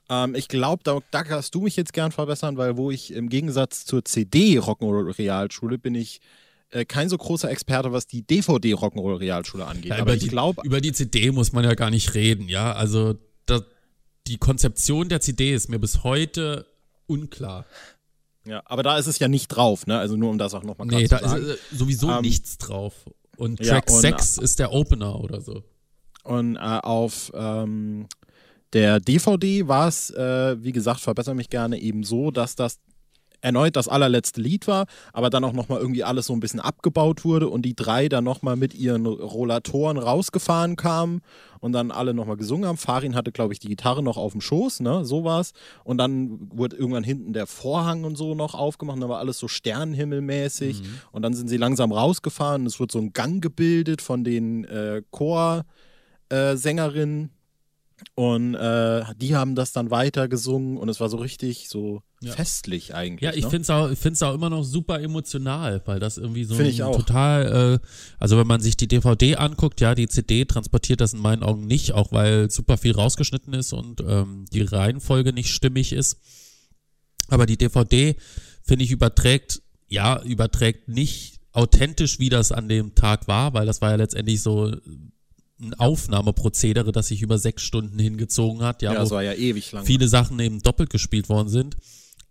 Ähm, 0.08 0.34
ich 0.34 0.48
glaube, 0.48 0.82
da, 0.84 0.98
da 1.10 1.24
kannst 1.24 1.54
du 1.54 1.62
mich 1.62 1.76
jetzt 1.76 1.92
gern 1.92 2.12
verbessern, 2.12 2.56
weil 2.56 2.76
wo 2.76 2.90
ich 2.90 3.12
im 3.12 3.28
Gegensatz 3.28 3.84
zur 3.84 4.04
CD 4.04 4.58
Rock'n'Roll 4.58 5.16
Realschule 5.18 5.78
bin 5.78 5.94
ich 5.94 6.20
äh, 6.72 6.84
kein 6.84 7.08
so 7.08 7.16
großer 7.18 7.50
Experte, 7.50 7.92
was 7.92 8.06
die 8.06 8.22
DVD 8.26 8.74
Rock'n'Roll 8.74 9.18
Realschule 9.20 9.64
angeht. 9.66 9.86
Ja, 9.90 9.94
Aber 9.96 10.02
über, 10.02 10.14
ich 10.14 10.22
die, 10.24 10.28
glaube, 10.28 10.62
über 10.64 10.80
die 10.80 10.92
CD 10.92 11.30
muss 11.30 11.52
man 11.52 11.64
ja 11.64 11.74
gar 11.74 11.90
nicht 11.90 12.14
reden, 12.14 12.48
ja. 12.48 12.72
Also 12.72 13.14
da, 13.46 13.60
die 14.26 14.38
Konzeption 14.38 15.08
der 15.08 15.20
CD 15.20 15.52
ist 15.54 15.68
mir 15.68 15.78
bis 15.78 16.02
heute 16.04 16.66
unklar. 17.06 17.64
ja, 18.46 18.62
aber 18.64 18.82
da 18.82 18.96
ist 18.98 19.06
es 19.06 19.18
ja 19.18 19.28
nicht 19.28 19.48
drauf, 19.48 19.86
ne? 19.86 19.98
Also 19.98 20.16
nur 20.16 20.30
um 20.30 20.38
das 20.38 20.54
auch 20.54 20.62
nochmal 20.64 20.86
Nee, 20.88 21.06
klar 21.06 21.20
da 21.20 21.28
zu 21.28 21.36
ist 21.36 21.46
sagen. 21.46 21.58
äh, 21.72 21.76
sowieso 21.76 22.10
Ähm, 22.10 22.22
nichts 22.22 22.58
drauf. 22.58 22.94
Und 23.36 23.60
ja, 23.64 23.74
Track 23.80 23.90
und- 23.90 24.00
6 24.00 24.38
ist 24.38 24.58
der 24.58 24.72
Opener 24.72 25.20
oder 25.20 25.40
so. 25.40 25.62
Und 26.24 26.56
äh, 26.56 26.58
auf 26.60 27.32
ähm, 27.34 28.06
der 28.72 29.00
DVD 29.00 29.66
war 29.68 29.88
es, 29.88 30.10
äh, 30.10 30.56
wie 30.62 30.72
gesagt, 30.72 31.00
verbessere 31.00 31.34
mich 31.34 31.50
gerne, 31.50 31.78
eben 31.78 32.04
so, 32.04 32.30
dass 32.30 32.54
das 32.54 32.78
erneut 33.42 33.76
das 33.76 33.88
allerletzte 33.88 34.40
Lied 34.40 34.66
war, 34.66 34.86
aber 35.12 35.28
dann 35.28 35.44
auch 35.44 35.52
nochmal 35.52 35.80
irgendwie 35.80 36.04
alles 36.04 36.26
so 36.26 36.32
ein 36.32 36.40
bisschen 36.40 36.60
abgebaut 36.60 37.24
wurde 37.24 37.48
und 37.48 37.62
die 37.62 37.76
drei 37.76 38.08
dann 38.08 38.24
nochmal 38.24 38.56
mit 38.56 38.74
ihren 38.74 39.04
Rollatoren 39.04 39.98
rausgefahren 39.98 40.76
kamen 40.76 41.20
und 41.60 41.72
dann 41.72 41.90
alle 41.90 42.14
nochmal 42.14 42.36
gesungen 42.36 42.66
haben. 42.66 42.78
Farin 42.78 43.14
hatte, 43.14 43.32
glaube 43.32 43.52
ich, 43.52 43.58
die 43.58 43.68
Gitarre 43.68 44.02
noch 44.02 44.16
auf 44.16 44.32
dem 44.32 44.40
Schoß, 44.40 44.80
ne, 44.80 45.04
so 45.04 45.24
war's. 45.24 45.52
Und 45.84 45.98
dann 45.98 46.48
wurde 46.52 46.76
irgendwann 46.76 47.04
hinten 47.04 47.32
der 47.32 47.46
Vorhang 47.46 48.04
und 48.04 48.16
so 48.16 48.34
noch 48.34 48.54
aufgemacht, 48.54 48.96
und 48.96 49.02
dann 49.02 49.10
war 49.10 49.18
alles 49.18 49.38
so 49.38 49.48
sternenhimmelmäßig 49.48 50.82
mhm. 50.82 51.00
und 51.10 51.22
dann 51.22 51.34
sind 51.34 51.48
sie 51.48 51.56
langsam 51.56 51.92
rausgefahren 51.92 52.62
und 52.62 52.68
es 52.68 52.80
wird 52.80 52.92
so 52.92 53.00
ein 53.00 53.12
Gang 53.12 53.42
gebildet 53.42 54.02
von 54.02 54.24
den 54.24 54.64
äh, 54.64 55.02
Chorsängerinnen. 55.10 57.24
Äh, 57.26 57.41
und 58.14 58.54
äh, 58.54 59.04
die 59.16 59.34
haben 59.34 59.54
das 59.54 59.72
dann 59.72 59.90
weiter 59.90 60.28
gesungen 60.28 60.76
und 60.76 60.88
es 60.88 61.00
war 61.00 61.08
so 61.08 61.16
richtig 61.16 61.68
so 61.68 62.02
ja. 62.20 62.32
festlich 62.32 62.94
eigentlich. 62.94 63.22
Ja, 63.22 63.36
ich 63.36 63.44
ne? 63.44 63.50
finde 63.50 63.62
es 63.62 63.70
auch, 63.70 63.94
find's 63.96 64.22
auch 64.22 64.34
immer 64.34 64.50
noch 64.50 64.62
super 64.64 65.00
emotional, 65.00 65.82
weil 65.86 65.98
das 65.98 66.18
irgendwie 66.18 66.44
so 66.44 66.54
total, 66.92 67.80
äh, 67.80 67.86
also 68.18 68.38
wenn 68.38 68.46
man 68.46 68.60
sich 68.60 68.76
die 68.76 68.88
DVD 68.88 69.36
anguckt, 69.36 69.80
ja, 69.80 69.94
die 69.94 70.08
CD 70.08 70.44
transportiert 70.44 71.00
das 71.00 71.12
in 71.12 71.20
meinen 71.20 71.42
Augen 71.42 71.66
nicht, 71.66 71.92
auch 71.92 72.12
weil 72.12 72.50
super 72.50 72.76
viel 72.76 72.92
rausgeschnitten 72.92 73.54
ist 73.54 73.72
und 73.72 74.00
ähm, 74.06 74.44
die 74.52 74.62
Reihenfolge 74.62 75.32
nicht 75.32 75.50
stimmig 75.50 75.92
ist. 75.92 76.18
Aber 77.28 77.46
die 77.46 77.56
DVD, 77.56 78.16
finde 78.62 78.84
ich, 78.84 78.90
überträgt, 78.90 79.62
ja, 79.88 80.22
überträgt 80.22 80.88
nicht 80.88 81.40
authentisch, 81.52 82.18
wie 82.18 82.28
das 82.28 82.52
an 82.52 82.68
dem 82.68 82.94
Tag 82.94 83.28
war, 83.28 83.54
weil 83.54 83.66
das 83.66 83.80
war 83.80 83.90
ja 83.90 83.96
letztendlich 83.96 84.42
so 84.42 84.72
ein 85.62 85.74
Aufnahmeprozedere, 85.74 86.92
das 86.92 87.08
sich 87.08 87.22
über 87.22 87.38
sechs 87.38 87.62
Stunden 87.62 87.98
hingezogen 87.98 88.62
hat. 88.62 88.82
Ja, 88.82 88.92
ja 88.92 89.00
das 89.00 89.10
war 89.10 89.22
ja 89.22 89.34
ewig 89.34 89.72
lang. 89.72 89.84
Viele 89.84 90.08
Sachen 90.08 90.38
eben 90.40 90.60
doppelt 90.60 90.90
gespielt 90.90 91.28
worden 91.28 91.48
sind. 91.48 91.76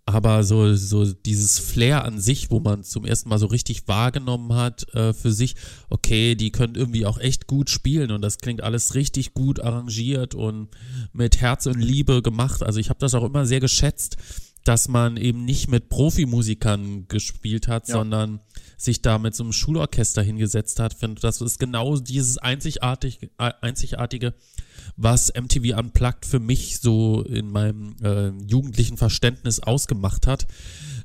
Aber 0.06 0.44
so, 0.44 0.76
so 0.76 1.06
dieses 1.06 1.60
Flair 1.60 2.04
an 2.06 2.20
sich, 2.20 2.50
wo 2.50 2.60
man 2.60 2.84
zum 2.84 3.06
ersten 3.06 3.30
Mal 3.30 3.38
so 3.38 3.46
richtig 3.46 3.88
wahrgenommen 3.88 4.54
hat 4.54 4.92
äh, 4.96 5.14
für 5.14 5.32
sich, 5.32 5.56
okay, 5.90 6.34
die 6.36 6.52
können 6.52 6.76
irgendwie 6.76 7.06
auch 7.06 7.20
echt 7.20 7.46
gut 7.46 7.70
spielen 7.70 8.12
und 8.12 8.22
das 8.22 8.40
klingt 8.40 8.62
alles 8.62 8.96
richtig 8.96 9.34
gut 9.36 9.60
arrangiert 9.60 10.34
und 10.34 10.70
mit 11.14 11.40
Herz 11.40 11.68
und 11.68 11.80
Liebe 11.80 12.24
gemacht. 12.24 12.64
Also 12.64 12.80
ich 12.80 12.90
habe 12.90 13.00
das 13.00 13.14
auch 13.14 13.24
immer 13.24 13.46
sehr 13.46 13.60
geschätzt, 13.60 14.18
dass 14.64 14.88
man 14.88 15.18
eben 15.18 15.44
nicht 15.44 15.70
mit 15.70 15.90
Profimusikern 15.90 17.08
gespielt 17.08 17.68
hat, 17.68 17.88
ja. 17.88 17.96
sondern 17.96 18.42
sich 18.78 19.02
da 19.02 19.18
mit 19.18 19.36
so 19.36 19.44
einem 19.44 19.54
Schulorchester 19.54 20.22
hingesetzt 20.22 20.80
hat. 20.80 20.94
Finde, 20.94 21.22
das 21.22 21.42
ist 21.42 21.60
genau 21.60 21.98
dieses 21.98 22.38
einzigartig, 22.38 23.20
äh, 23.38 23.52
einzigartige, 23.62 24.34
was 24.98 25.32
MTV 25.34 25.78
Unplugged 25.78 26.26
für 26.26 26.40
mich 26.40 26.80
so 26.80 27.24
in 27.24 27.50
meinem 27.52 27.96
äh, 28.04 28.30
jugendlichen 28.48 28.98
Verständnis 28.98 29.60
ausgemacht 29.60 30.28
hat. 30.28 30.48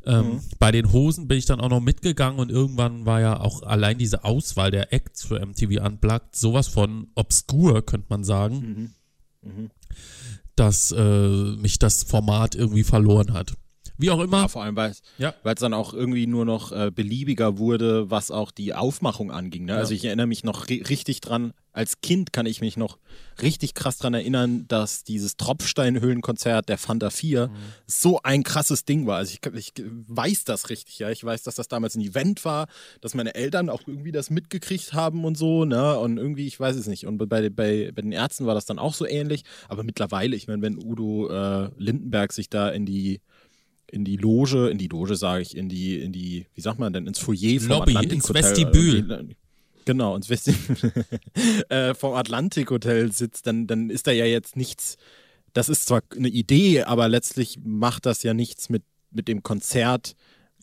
Ähm, 0.05 0.27
mhm. 0.27 0.41
Bei 0.59 0.71
den 0.71 0.93
Hosen 0.93 1.27
bin 1.27 1.39
ich 1.39 1.47
dann 1.47 1.61
auch 1.61 1.69
noch 1.71 1.81
mitgegangen 1.81 2.39
und 2.39 2.51
irgendwann 2.51 3.07
war 3.07 3.21
ja 3.21 3.41
auch 3.41 3.63
allein 3.63 3.99
diese 3.99 4.25
Auswahl 4.25 4.71
der 4.71 4.93
Acts 4.93 5.25
für 5.25 5.45
MTV 5.45 5.83
Unplugged 5.85 6.37
sowas 6.37 6.69
von 6.69 7.09
obskur, 7.15 7.85
könnte 7.85 8.07
man 8.11 8.23
sagen, 8.23 8.93
mhm. 9.43 9.51
Mhm. 9.51 9.71
Dass 10.57 10.93
äh, 10.93 11.29
mich 11.59 11.79
das 11.79 12.03
Format 12.03 12.55
irgendwie 12.55 12.85
verloren 12.85 13.33
hat. 13.33 13.55
Wie 13.99 14.11
auch 14.11 14.21
immer. 14.21 14.43
Ja, 14.43 14.49
vor 14.49 14.63
allem, 14.63 14.77
weil 14.77 14.91
es 14.91 15.03
ja. 15.19 15.35
dann 15.43 15.75
auch 15.75 15.95
irgendwie 15.95 16.27
nur 16.27 16.45
noch 16.45 16.73
äh, 16.73 16.91
beliebiger 16.91 17.59
wurde, 17.59 18.11
was 18.11 18.31
auch 18.31 18.51
die 18.51 18.75
Aufmachung 18.75 19.31
anging. 19.31 19.65
Ne? 19.65 19.73
Ja. 19.73 19.79
Also 19.79 19.95
ich 19.95 20.05
erinnere 20.05 20.27
mich 20.27 20.45
noch 20.45 20.69
richtig 20.69 21.21
dran, 21.21 21.53
als 21.77 22.01
Kind 22.01 22.33
kann 22.33 22.47
ich 22.47 22.63
mich 22.63 22.79
noch 22.79 22.99
richtig 23.43 23.75
krass 23.75 23.99
dran 23.99 24.15
erinnern, 24.15 24.65
dass 24.67 25.05
dieses 25.05 25.37
Tropfsteinhöhlenkonzert 25.37 26.71
der 26.71 26.79
Fanta 26.79 27.11
4 27.11 27.49
mhm. 27.49 27.53
so 27.87 28.19
ein 28.23 28.45
krasses 28.45 28.87
Ding 28.87 29.07
war. 29.07 29.19
Also 29.19 29.35
ich, 29.35 29.55
ich, 29.55 29.85
weiß 29.85 30.45
das 30.45 30.71
richtig, 30.71 30.99
ja. 30.99 31.11
Ich 31.11 31.23
weiß, 31.23 31.43
dass 31.43 31.57
das 31.57 31.69
damals 31.69 31.95
ein 31.95 32.01
Event 32.01 32.47
war, 32.47 32.67
dass 33.03 33.13
meine 33.13 33.35
Eltern 33.35 33.69
auch 33.69 33.83
irgendwie 33.87 34.11
das 34.11 34.31
mitgekriegt 34.31 34.95
haben 34.95 35.27
und 35.27 35.37
so, 35.37 35.67
ne? 35.67 35.99
Und 35.99 36.17
irgendwie, 36.17 36.47
ich 36.47 36.59
weiß 36.59 36.77
es 36.77 36.87
nicht. 36.87 37.07
Und 37.07 37.19
bei, 37.19 37.27
bei, 37.27 37.51
bei 37.51 38.03
den 38.03 38.13
Ärzten 38.13 38.47
war 38.47 38.55
das 38.55 38.65
dann 38.65 38.79
auch 38.79 38.95
so 38.95 39.07
ähnlich. 39.07 39.43
Aber 39.69 39.83
mittlerweile, 39.83 40.35
ich 40.35 40.49
meine, 40.49 40.63
wenn 40.63 40.83
Udo 40.83 41.29
äh, 41.29 41.69
Lindenberg 41.77 42.33
sich 42.33 42.49
da 42.49 42.71
in 42.71 42.87
die 42.87 43.21
in 43.91 44.05
die 44.05 44.17
Loge, 44.17 44.69
in 44.69 44.79
die 44.79 44.89
Loge 44.89 45.17
sage 45.17 45.43
ich, 45.43 45.57
in 45.57 45.69
die, 45.69 46.01
in 46.01 46.13
die, 46.13 46.47
wie 46.55 46.61
sagt 46.61 46.79
man 46.79 46.93
denn, 46.93 47.07
ins 47.07 47.19
Foyer 47.19 47.61
vom 47.61 47.69
Lobby, 47.69 47.93
Atlantik 47.93 48.13
ins 48.13 48.35
Vestibül. 48.35 49.11
Äh, 49.11 49.35
genau, 49.85 50.17
ins 50.17 50.29
Vestibül 50.29 50.93
äh, 51.69 51.95
vom 51.95 52.15
Atlantik 52.15 52.71
Hotel 52.71 53.13
sitzt, 53.13 53.47
dann, 53.47 53.67
dann 53.67 53.91
ist 53.91 54.07
da 54.07 54.13
ja 54.13 54.25
jetzt 54.25 54.57
nichts, 54.57 54.97
das 55.53 55.69
ist 55.69 55.87
zwar 55.87 56.03
eine 56.15 56.29
Idee, 56.29 56.83
aber 56.83 57.09
letztlich 57.09 57.59
macht 57.65 58.07
das 58.07 58.23
ja 58.23 58.35
nichts 58.35 58.69
mit, 58.69 58.83
mit 59.11 59.29
dem 59.29 59.43
Konzert, 59.43 60.15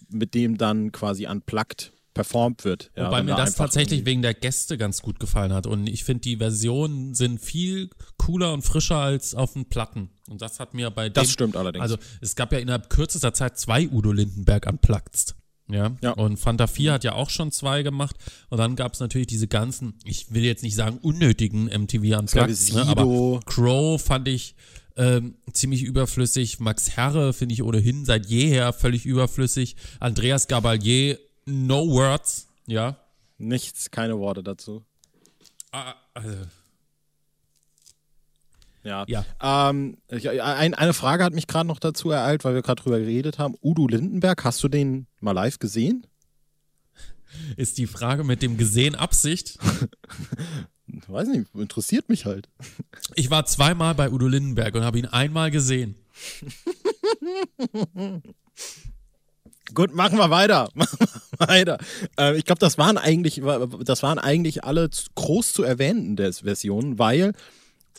mit 0.10 0.34
dem 0.36 0.58
dann 0.58 0.92
quasi 0.92 1.25
unplugged 1.27 1.94
performt 2.13 2.63
wird. 2.65 2.91
Ja, 2.96 3.08
Wobei 3.08 3.24
mir 3.24 3.36
das 3.36 3.55
tatsächlich 3.55 4.05
wegen 4.05 4.22
der 4.22 4.34
Gäste 4.34 4.77
ganz 4.77 5.01
gut 5.01 5.20
gefallen 5.20 5.53
hat. 5.53 5.67
Und 5.67 5.88
ich 5.88 6.03
finde, 6.03 6.22
die 6.22 6.38
Versionen 6.38 7.15
sind 7.15 7.39
viel 7.39 7.89
cooler 8.17 8.53
und 8.53 8.62
frischer 8.62 8.98
als 8.98 9.36
auf 9.36 9.53
den 9.53 9.65
Platten. 9.65 10.10
Und 10.29 10.41
das 10.41 10.60
hat 10.60 10.74
mir 10.74 10.91
bei 10.91 11.10
dem. 11.10 11.13
Das 11.13 11.32
stimmt 11.32 11.55
allerdings. 11.55 11.82
Also, 11.82 11.98
es 12.22 12.36
gab 12.36 12.51
ja 12.51 12.60
innerhalb 12.60 12.89
kürzester 12.89 13.34
Zeit 13.34 13.58
zwei 13.58 13.89
Udo 13.89 14.12
Lindenberg 14.12 14.67
Unplugged. 14.67 15.36
Ja? 15.70 15.96
ja. 16.01 16.12
Und 16.12 16.38
Fanta 16.38 16.67
4 16.67 16.93
hat 16.93 17.03
ja 17.03 17.13
auch 17.13 17.29
schon 17.29 17.51
zwei 17.51 17.84
gemacht. 17.84 18.15
Und 18.50 18.58
dann 18.58 18.75
gab 18.75 18.93
es 18.93 19.00
natürlich 19.00 19.27
diese 19.27 19.48
ganzen, 19.48 19.96
ich 20.03 20.34
will 20.34 20.43
jetzt 20.43 20.63
nicht 20.63 20.75
sagen 20.75 20.98
unnötigen 21.01 21.65
MTV 21.65 22.20
Unplugged, 22.20 22.74
ne, 22.74 22.86
aber 22.88 23.39
Crow 23.46 24.01
fand 24.01 24.27
ich 24.27 24.55
ähm, 24.96 25.36
ziemlich 25.51 25.84
überflüssig. 25.84 26.60
Max 26.60 26.91
Herre 26.91 27.34
finde 27.34 27.53
ich 27.53 27.63
ohnehin 27.63 28.05
seit 28.05 28.27
jeher 28.27 28.74
völlig 28.74 29.05
überflüssig. 29.05 29.75
Andreas 30.00 30.48
Gabalier 30.48 31.17
No 31.45 31.88
words, 31.88 32.47
ja. 32.65 32.97
Nichts, 33.38 33.91
keine 33.91 34.19
Worte 34.19 34.43
dazu. 34.43 34.83
Ah, 35.71 35.95
also. 36.13 36.38
Ja. 38.83 39.05
ja. 39.07 39.25
Ähm, 39.41 39.97
ein, 40.09 40.73
eine 40.73 40.93
Frage 40.93 41.23
hat 41.23 41.33
mich 41.33 41.47
gerade 41.47 41.67
noch 41.67 41.79
dazu 41.79 42.12
ereilt, 42.12 42.43
weil 42.43 42.53
wir 42.53 42.62
gerade 42.62 42.81
drüber 42.81 43.00
geredet 43.00 43.39
haben. 43.39 43.55
Udo 43.62 43.88
Lindenberg, 43.88 44.43
hast 44.43 44.62
du 44.63 44.67
den 44.67 45.07
mal 45.19 45.31
live 45.31 45.59
gesehen? 45.59 46.05
Ist 47.57 47.77
die 47.77 47.88
Frage 47.88 48.23
mit 48.23 48.41
dem 48.41 48.57
gesehen 48.57 48.95
Absicht? 48.95 49.57
Weiß 51.07 51.27
nicht, 51.29 51.53
interessiert 51.55 52.09
mich 52.09 52.25
halt. 52.25 52.50
Ich 53.15 53.29
war 53.29 53.45
zweimal 53.45 53.93
bei 53.93 54.09
Udo 54.09 54.27
Lindenberg 54.27 54.73
und 54.73 54.83
habe 54.83 54.97
ihn 54.97 55.05
einmal 55.05 55.51
gesehen. 55.51 55.95
Gut, 59.74 59.94
machen 59.96 60.18
wir 60.18 60.30
weiter. 60.30 60.70
Weiter. 61.39 61.77
Äh, 62.18 62.38
ich 62.38 62.46
glaube, 62.46 62.60
das 62.60 62.77
waren 62.77 62.98
eigentlich, 62.98 63.42
das 63.84 64.03
waren 64.03 64.20
eigentlich 64.20 64.63
alle 64.63 64.89
groß 65.15 65.51
zu 65.51 65.63
erwähnenden 65.63 66.34
Versionen, 66.34 67.00
weil 67.00 67.34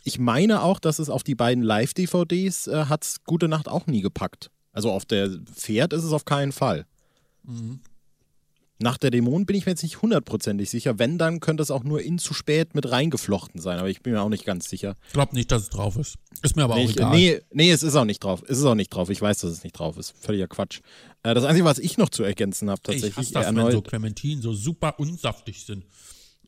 ich 0.04 0.18
meine 0.18 0.62
auch, 0.62 0.78
dass 0.78 0.98
es 0.98 1.10
auf 1.10 1.22
die 1.22 1.34
beiden 1.34 1.64
Live-DVDs 1.64 2.68
äh, 2.68 2.84
hat 2.86 3.16
Gute 3.24 3.48
Nacht 3.48 3.68
auch 3.68 3.86
nie 3.86 4.02
gepackt. 4.02 4.50
Also 4.72 4.90
auf 4.90 5.04
der 5.04 5.30
Pferd 5.54 5.92
ist 5.92 6.04
es 6.04 6.12
auf 6.12 6.24
keinen 6.24 6.52
Fall. 6.52 6.86
Mhm. 7.42 7.80
Nach 8.80 8.98
der 8.98 9.10
Dämon 9.10 9.46
bin 9.46 9.56
ich 9.56 9.66
mir 9.66 9.72
jetzt 9.72 9.84
nicht 9.84 10.02
hundertprozentig 10.02 10.68
sicher. 10.68 10.98
Wenn, 10.98 11.16
dann 11.16 11.38
könnte 11.38 11.62
es 11.62 11.70
auch 11.70 11.84
nur 11.84 12.02
in 12.02 12.18
zu 12.18 12.34
spät 12.34 12.74
mit 12.74 12.90
reingeflochten 12.90 13.60
sein, 13.60 13.78
aber 13.78 13.88
ich 13.88 14.02
bin 14.02 14.12
mir 14.12 14.20
auch 14.20 14.28
nicht 14.28 14.44
ganz 14.44 14.68
sicher. 14.68 14.96
Ich 15.06 15.12
glaube 15.12 15.34
nicht, 15.34 15.52
dass 15.52 15.62
es 15.62 15.70
drauf 15.70 15.96
ist. 15.96 16.16
Ist 16.42 16.56
mir 16.56 16.64
aber 16.64 16.74
nee, 16.74 16.86
auch 16.86 16.90
egal. 16.90 17.14
Nee, 17.14 17.40
nee, 17.52 17.70
es 17.70 17.84
ist 17.84 17.94
auch 17.94 18.04
nicht 18.04 18.24
drauf. 18.24 18.42
Es 18.48 18.58
ist 18.58 18.64
auch 18.64 18.74
nicht 18.74 18.90
drauf. 18.90 19.10
Ich 19.10 19.22
weiß, 19.22 19.38
dass 19.38 19.52
es 19.52 19.62
nicht 19.62 19.78
drauf 19.78 19.96
ist. 19.96 20.12
Völliger 20.20 20.48
Quatsch. 20.48 20.80
Äh, 21.22 21.34
das 21.34 21.44
Einzige, 21.44 21.64
was 21.64 21.78
ich 21.78 21.98
noch 21.98 22.08
zu 22.08 22.24
ergänzen 22.24 22.68
habe, 22.68 22.82
tatsächlich. 22.82 23.12
Ich 23.12 23.16
hasse 23.16 23.34
das, 23.34 23.46
erneut, 23.46 23.66
wenn 23.66 23.72
so 23.72 23.82
Clementinen 23.82 24.42
so 24.42 24.52
super 24.52 24.98
unsaftig 24.98 25.64
sind. 25.64 25.84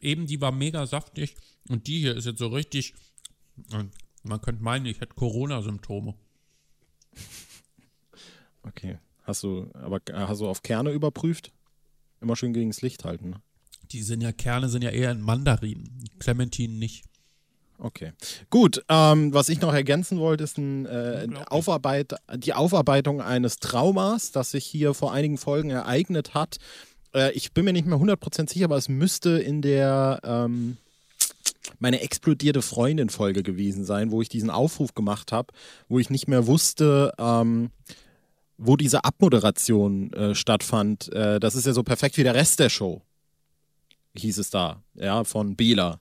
Eben, 0.00 0.26
die 0.26 0.40
war 0.40 0.50
mega 0.50 0.84
saftig 0.86 1.36
und 1.68 1.86
die 1.86 2.00
hier 2.00 2.16
ist 2.16 2.26
jetzt 2.26 2.40
so 2.40 2.48
richtig. 2.48 2.94
Man 4.24 4.40
könnte 4.40 4.62
meinen, 4.62 4.86
ich 4.86 5.00
hätte 5.00 5.14
Corona-Symptome. 5.14 6.14
Okay. 8.64 8.98
Hast 9.22 9.42
du, 9.42 9.70
aber 9.74 10.00
hast 10.12 10.40
du 10.40 10.48
auf 10.48 10.62
Kerne 10.62 10.90
überprüft? 10.90 11.52
Immer 12.20 12.36
schön 12.36 12.52
gegen 12.52 12.70
das 12.70 12.82
Licht 12.82 13.04
halten. 13.04 13.30
Ne? 13.30 13.36
Die 13.92 14.02
sind 14.02 14.20
ja, 14.20 14.32
Kerne 14.32 14.68
sind 14.68 14.82
ja 14.82 14.90
eher 14.90 15.12
in 15.12 15.20
Mandarinen, 15.20 16.04
Clementinen 16.18 16.78
nicht. 16.78 17.04
Okay. 17.78 18.12
Gut, 18.48 18.82
ähm, 18.88 19.34
was 19.34 19.50
ich 19.50 19.60
noch 19.60 19.74
ergänzen 19.74 20.18
wollte, 20.18 20.44
ist 20.44 20.56
ein, 20.56 20.86
äh, 20.86 21.28
Aufarbeit 21.48 22.14
die 22.34 22.54
Aufarbeitung 22.54 23.20
eines 23.20 23.58
Traumas, 23.58 24.32
das 24.32 24.50
sich 24.50 24.64
hier 24.64 24.94
vor 24.94 25.12
einigen 25.12 25.36
Folgen 25.36 25.70
ereignet 25.70 26.32
hat. 26.32 26.56
Äh, 27.14 27.32
ich 27.32 27.52
bin 27.52 27.66
mir 27.66 27.74
nicht 27.74 27.86
mehr 27.86 27.98
100% 27.98 28.48
sicher, 28.48 28.64
aber 28.64 28.78
es 28.78 28.88
müsste 28.88 29.38
in 29.38 29.60
der 29.60 30.20
ähm, 30.24 30.78
meine 31.78 32.00
explodierte 32.00 32.62
Freundin-Folge 32.62 33.42
gewesen 33.42 33.84
sein, 33.84 34.10
wo 34.10 34.22
ich 34.22 34.28
diesen 34.28 34.50
Aufruf 34.50 34.94
gemacht 34.94 35.32
habe, 35.32 35.52
wo 35.88 35.98
ich 35.98 36.10
nicht 36.10 36.28
mehr 36.28 36.46
wusste, 36.46 37.12
ähm, 37.18 37.70
wo 38.58 38.76
diese 38.76 39.04
Abmoderation 39.04 40.12
äh, 40.12 40.34
stattfand, 40.34 41.12
äh, 41.12 41.40
das 41.40 41.54
ist 41.54 41.66
ja 41.66 41.72
so 41.72 41.82
perfekt 41.82 42.16
wie 42.16 42.22
der 42.22 42.34
Rest 42.34 42.60
der 42.60 42.68
Show. 42.68 43.02
Hieß 44.16 44.38
es 44.38 44.50
da, 44.50 44.82
ja, 44.94 45.24
von 45.24 45.56
Bela. 45.56 46.00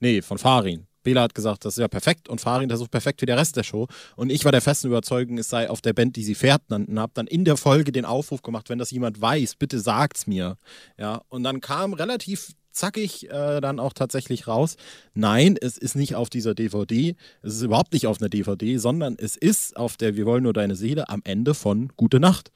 Nee, 0.00 0.22
von 0.22 0.38
Farin. 0.38 0.86
Bela 1.02 1.22
hat 1.22 1.34
gesagt, 1.34 1.64
das 1.64 1.74
ist 1.74 1.80
ja 1.80 1.88
perfekt 1.88 2.28
und 2.28 2.40
Farin, 2.40 2.68
das 2.68 2.80
ist 2.80 2.90
perfekt 2.90 3.20
für 3.20 3.26
den 3.26 3.38
Rest 3.38 3.56
der 3.56 3.62
Show. 3.62 3.86
Und 4.16 4.30
ich 4.30 4.44
war 4.44 4.52
der 4.52 4.60
festen 4.60 4.88
Überzeugung, 4.88 5.38
es 5.38 5.48
sei 5.48 5.70
auf 5.70 5.80
der 5.80 5.92
Band, 5.92 6.16
die 6.16 6.24
sie 6.24 6.34
fährt, 6.34 6.62
und 6.68 6.98
habe 6.98 7.12
dann 7.14 7.28
in 7.28 7.44
der 7.44 7.56
Folge 7.56 7.92
den 7.92 8.04
Aufruf 8.04 8.42
gemacht, 8.42 8.68
wenn 8.70 8.78
das 8.78 8.90
jemand 8.90 9.20
weiß, 9.20 9.54
bitte 9.54 9.78
sagt's 9.78 10.26
mir. 10.26 10.58
Ja, 10.98 11.22
und 11.28 11.44
dann 11.44 11.60
kam 11.60 11.92
relativ 11.92 12.52
zackig 12.76 13.30
äh, 13.30 13.60
dann 13.60 13.80
auch 13.80 13.92
tatsächlich 13.92 14.46
raus. 14.46 14.76
Nein, 15.14 15.56
es 15.60 15.78
ist 15.78 15.96
nicht 15.96 16.14
auf 16.14 16.30
dieser 16.30 16.54
DVD, 16.54 17.16
es 17.42 17.54
ist 17.54 17.62
überhaupt 17.62 17.92
nicht 17.92 18.06
auf 18.06 18.20
einer 18.20 18.28
DVD, 18.28 18.76
sondern 18.78 19.16
es 19.18 19.36
ist 19.36 19.76
auf 19.76 19.96
der 19.96 20.16
Wir 20.16 20.26
wollen 20.26 20.42
nur 20.42 20.52
deine 20.52 20.76
Seele 20.76 21.08
am 21.08 21.22
Ende 21.24 21.54
von 21.54 21.92
Gute 21.96 22.20
Nacht. 22.20 22.52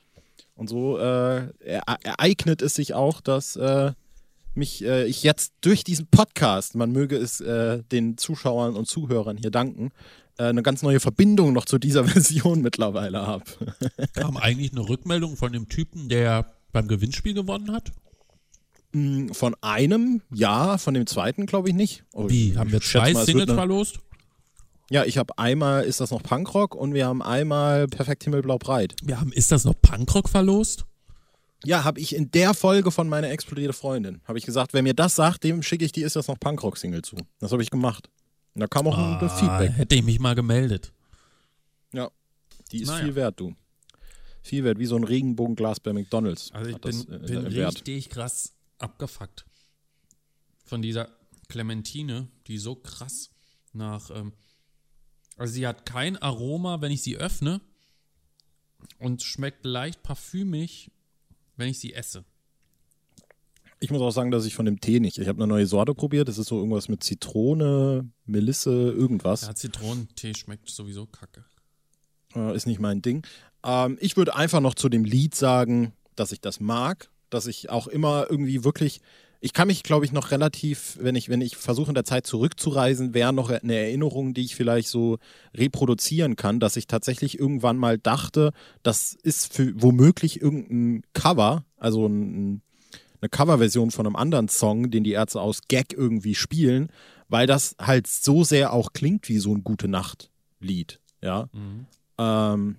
Und 0.54 0.68
so 0.68 0.98
äh, 0.98 1.48
ereignet 1.64 2.60
es 2.60 2.74
sich 2.74 2.92
auch, 2.92 3.20
dass 3.22 3.56
äh, 3.56 3.92
mich 4.54 4.84
äh, 4.84 5.06
ich 5.06 5.22
jetzt 5.22 5.54
durch 5.62 5.84
diesen 5.84 6.06
Podcast, 6.08 6.74
man 6.74 6.92
möge 6.92 7.16
es 7.16 7.40
äh, 7.40 7.82
den 7.90 8.18
Zuschauern 8.18 8.76
und 8.76 8.86
Zuhörern 8.86 9.36
hier 9.36 9.50
danken, 9.50 9.90
äh, 10.38 10.44
eine 10.44 10.62
ganz 10.62 10.82
neue 10.82 11.00
Verbindung 11.00 11.52
noch 11.52 11.64
zu 11.64 11.78
dieser 11.78 12.04
Version 12.06 12.60
mittlerweile 12.60 13.26
habe. 13.26 13.44
Kam 14.14 14.36
eigentlich 14.36 14.72
eine 14.72 14.88
Rückmeldung 14.88 15.36
von 15.36 15.52
dem 15.52 15.68
Typen, 15.68 16.08
der 16.08 16.46
beim 16.72 16.88
Gewinnspiel 16.88 17.34
gewonnen 17.34 17.72
hat? 17.72 17.92
Mm, 18.92 19.28
von 19.28 19.54
einem, 19.60 20.22
ja, 20.32 20.78
von 20.78 20.94
dem 20.94 21.06
zweiten 21.06 21.46
glaube 21.46 21.68
ich 21.68 21.74
nicht. 21.74 22.04
Oh, 22.12 22.28
Wie, 22.28 22.56
haben 22.56 22.72
wir 22.72 22.80
zwei 22.80 23.12
mal, 23.12 23.24
Singles 23.24 23.52
verlost? 23.52 24.00
Ja, 24.90 25.04
ich 25.04 25.18
habe 25.18 25.38
einmal 25.38 25.84
Ist 25.84 26.00
das 26.00 26.10
noch 26.10 26.22
Punkrock 26.22 26.74
und 26.74 26.94
wir 26.94 27.06
haben 27.06 27.22
einmal 27.22 27.86
Perfekt 27.86 28.24
Himmelblau 28.24 28.58
Breit. 28.58 28.94
Wir 29.02 29.20
haben 29.20 29.32
Ist 29.32 29.52
das 29.52 29.64
noch 29.64 29.80
Punkrock 29.80 30.28
verlost? 30.28 30.84
Ja, 31.64 31.84
habe 31.84 32.00
ich 32.00 32.16
in 32.16 32.30
der 32.32 32.54
Folge 32.54 32.90
von 32.90 33.08
meiner 33.08 33.30
explodierte 33.30 33.74
Freundin. 33.74 34.20
Habe 34.24 34.38
ich 34.38 34.46
gesagt, 34.46 34.72
wer 34.72 34.82
mir 34.82 34.94
das 34.94 35.14
sagt, 35.14 35.44
dem 35.44 35.62
schicke 35.62 35.84
ich 35.84 35.92
die 35.92 36.02
Ist 36.02 36.16
das 36.16 36.26
noch 36.26 36.40
Punkrock-Single 36.40 37.02
zu. 37.02 37.16
Das 37.38 37.52
habe 37.52 37.62
ich 37.62 37.70
gemacht. 37.70 38.08
Und 38.54 38.62
da 38.62 38.66
kam 38.66 38.88
auch 38.88 38.98
ah, 38.98 39.18
ein 39.20 39.30
Feedback. 39.30 39.76
Hätte 39.76 39.94
ich 39.94 40.02
mich 40.02 40.18
mal 40.18 40.34
gemeldet. 40.34 40.92
Ja, 41.92 42.10
die 42.72 42.82
ist 42.82 42.88
naja. 42.88 43.04
viel 43.04 43.14
wert, 43.14 43.38
du. 43.38 43.54
Viel 44.42 44.64
wert, 44.64 44.78
wie 44.78 44.86
so 44.86 44.96
ein 44.96 45.04
Regenbogenglas 45.04 45.80
bei 45.80 45.92
McDonalds. 45.92 46.50
Also 46.52 46.70
ich 46.70 46.78
bin, 46.78 46.90
das, 46.90 47.04
äh, 47.04 47.26
bin 47.26 47.46
richtig 47.46 48.08
krass 48.08 48.54
abgefuckt 48.80 49.46
von 50.64 50.82
dieser 50.82 51.08
Clementine, 51.48 52.28
die 52.46 52.58
so 52.58 52.74
krass 52.74 53.30
nach. 53.72 54.10
Ähm, 54.10 54.32
also 55.36 55.52
sie 55.52 55.66
hat 55.66 55.86
kein 55.86 56.16
Aroma, 56.16 56.80
wenn 56.80 56.92
ich 56.92 57.02
sie 57.02 57.16
öffne 57.16 57.60
und 58.98 59.22
schmeckt 59.22 59.64
leicht 59.64 60.02
parfümig 60.02 60.90
wenn 61.60 61.68
ich 61.68 61.78
sie 61.78 61.92
esse. 61.94 62.24
Ich 63.78 63.90
muss 63.90 64.02
auch 64.02 64.10
sagen, 64.10 64.30
dass 64.30 64.44
ich 64.44 64.54
von 64.54 64.66
dem 64.66 64.80
Tee 64.80 64.98
nicht. 65.00 65.18
Ich 65.18 65.28
habe 65.28 65.38
eine 65.38 65.46
neue 65.46 65.66
Sorte 65.66 65.94
probiert. 65.94 66.28
Das 66.28 66.36
ist 66.36 66.48
so 66.48 66.58
irgendwas 66.58 66.88
mit 66.88 67.02
Zitrone, 67.02 68.10
Melisse, 68.26 68.70
irgendwas. 68.70 69.42
Ja, 69.42 69.54
Zitronentee 69.54 70.34
schmeckt 70.34 70.68
sowieso 70.68 71.06
kacke. 71.06 71.44
Äh, 72.34 72.54
ist 72.54 72.66
nicht 72.66 72.80
mein 72.80 73.00
Ding. 73.00 73.26
Ähm, 73.64 73.96
ich 74.00 74.16
würde 74.16 74.34
einfach 74.34 74.60
noch 74.60 74.74
zu 74.74 74.88
dem 74.88 75.04
Lied 75.04 75.34
sagen, 75.34 75.92
dass 76.16 76.32
ich 76.32 76.40
das 76.40 76.60
mag, 76.60 77.09
dass 77.30 77.46
ich 77.46 77.70
auch 77.70 77.86
immer 77.86 78.26
irgendwie 78.28 78.64
wirklich 78.64 79.00
ich 79.42 79.54
kann 79.54 79.68
mich, 79.68 79.82
glaube 79.82 80.04
ich, 80.04 80.12
noch 80.12 80.30
relativ, 80.30 80.98
wenn 81.00 81.16
ich, 81.16 81.30
wenn 81.30 81.40
ich 81.40 81.56
versuche 81.56 81.90
in 81.90 81.94
der 81.94 82.04
Zeit 82.04 82.26
zurückzureisen, 82.26 83.14
wäre 83.14 83.32
noch 83.32 83.48
eine 83.48 83.74
Erinnerung, 83.74 84.34
die 84.34 84.42
ich 84.42 84.54
vielleicht 84.54 84.88
so 84.88 85.18
reproduzieren 85.54 86.36
kann, 86.36 86.60
dass 86.60 86.76
ich 86.76 86.86
tatsächlich 86.86 87.38
irgendwann 87.38 87.78
mal 87.78 87.96
dachte, 87.96 88.52
das 88.82 89.14
ist 89.14 89.52
für 89.52 89.72
womöglich 89.80 90.42
irgendein 90.42 91.02
Cover, 91.14 91.64
also 91.78 92.06
ein, 92.06 92.60
eine 93.22 93.30
Coverversion 93.30 93.90
von 93.90 94.06
einem 94.06 94.16
anderen 94.16 94.48
Song, 94.48 94.90
den 94.90 95.04
die 95.04 95.12
Ärzte 95.12 95.40
aus 95.40 95.62
Gag 95.68 95.94
irgendwie 95.94 96.34
spielen, 96.34 96.92
weil 97.28 97.46
das 97.46 97.76
halt 97.80 98.06
so 98.06 98.44
sehr 98.44 98.74
auch 98.74 98.92
klingt 98.92 99.28
wie 99.30 99.38
so 99.38 99.54
ein 99.54 99.64
Gute 99.64 99.88
Nacht-Lied, 99.88 101.00
ja. 101.22 101.48
Mhm. 101.52 101.86
Ähm, 102.18 102.76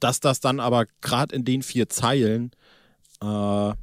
dass 0.00 0.18
das 0.18 0.40
dann 0.40 0.58
aber 0.58 0.86
gerade 1.00 1.34
in 1.34 1.44
den 1.44 1.62
vier 1.62 1.88
Zeilen 1.88 2.50
äh, 3.20 3.74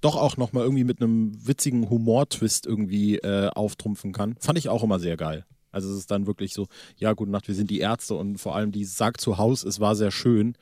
doch 0.00 0.16
auch 0.16 0.36
nochmal 0.36 0.64
irgendwie 0.64 0.84
mit 0.84 1.00
einem 1.00 1.46
witzigen 1.46 1.88
Humor-Twist 1.88 2.66
irgendwie 2.66 3.18
äh, 3.18 3.48
auftrumpfen 3.48 4.12
kann. 4.12 4.36
Fand 4.40 4.58
ich 4.58 4.68
auch 4.68 4.82
immer 4.82 4.98
sehr 4.98 5.16
geil. 5.16 5.46
Also 5.70 5.90
es 5.90 5.98
ist 5.98 6.10
dann 6.10 6.26
wirklich 6.26 6.52
so, 6.54 6.66
ja, 6.98 7.12
gute 7.14 7.30
Nacht, 7.30 7.48
wir 7.48 7.54
sind 7.54 7.70
die 7.70 7.78
Ärzte 7.78 8.14
und 8.14 8.38
vor 8.38 8.54
allem 8.54 8.72
die 8.72 8.84
Sagt 8.84 9.20
zu 9.20 9.38
Haus, 9.38 9.64
es 9.64 9.80
war 9.80 9.96
sehr 9.96 10.10
schön. 10.10 10.54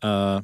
Äh, 0.00 0.42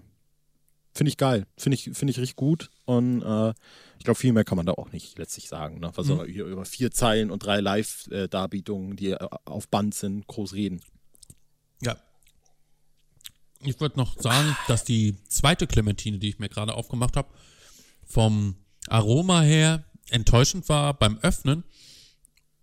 Finde 0.98 1.10
ich 1.10 1.16
geil. 1.16 1.46
Finde 1.56 1.76
ich, 1.76 1.84
find 1.92 2.10
ich 2.10 2.18
richtig 2.18 2.34
gut. 2.34 2.70
Und 2.84 3.22
äh, 3.22 3.50
ich 3.98 4.04
glaube, 4.04 4.18
viel 4.18 4.32
mehr 4.32 4.42
kann 4.42 4.56
man 4.56 4.66
da 4.66 4.72
auch 4.72 4.90
nicht 4.90 5.16
letztlich 5.16 5.48
sagen. 5.48 5.78
Ne? 5.78 5.92
Was 5.94 6.08
mhm. 6.08 6.24
hier 6.24 6.44
über 6.44 6.64
vier 6.64 6.90
Zeilen 6.90 7.30
und 7.30 7.44
drei 7.44 7.60
Live-Darbietungen, 7.60 8.96
die 8.96 9.10
äh, 9.10 9.28
auf 9.44 9.68
Band 9.68 9.94
sind, 9.94 10.26
groß 10.26 10.54
reden. 10.54 10.80
Ja. 11.82 11.96
Ich 13.62 13.80
würde 13.80 13.98
noch 13.98 14.16
sagen, 14.20 14.56
dass 14.68 14.84
die 14.84 15.16
zweite 15.28 15.66
Clementine, 15.66 16.18
die 16.18 16.28
ich 16.28 16.38
mir 16.38 16.48
gerade 16.48 16.74
aufgemacht 16.74 17.16
habe, 17.16 17.28
vom 18.04 18.56
Aroma 18.88 19.40
her 19.42 19.84
enttäuschend 20.10 20.68
war 20.68 20.94
beim 20.94 21.18
Öffnen. 21.18 21.64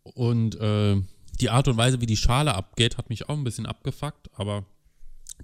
Und 0.03 0.55
äh, 0.55 1.01
die 1.39 1.49
Art 1.49 1.67
und 1.67 1.77
Weise, 1.77 2.01
wie 2.01 2.05
die 2.05 2.17
Schale 2.17 2.55
abgeht, 2.55 2.97
hat 2.97 3.09
mich 3.09 3.27
auch 3.27 3.33
ein 3.35 3.43
bisschen 3.43 3.65
abgefuckt, 3.65 4.29
aber 4.35 4.65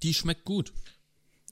die 0.02 0.14
schmeckt 0.14 0.46
gut. 0.46 0.72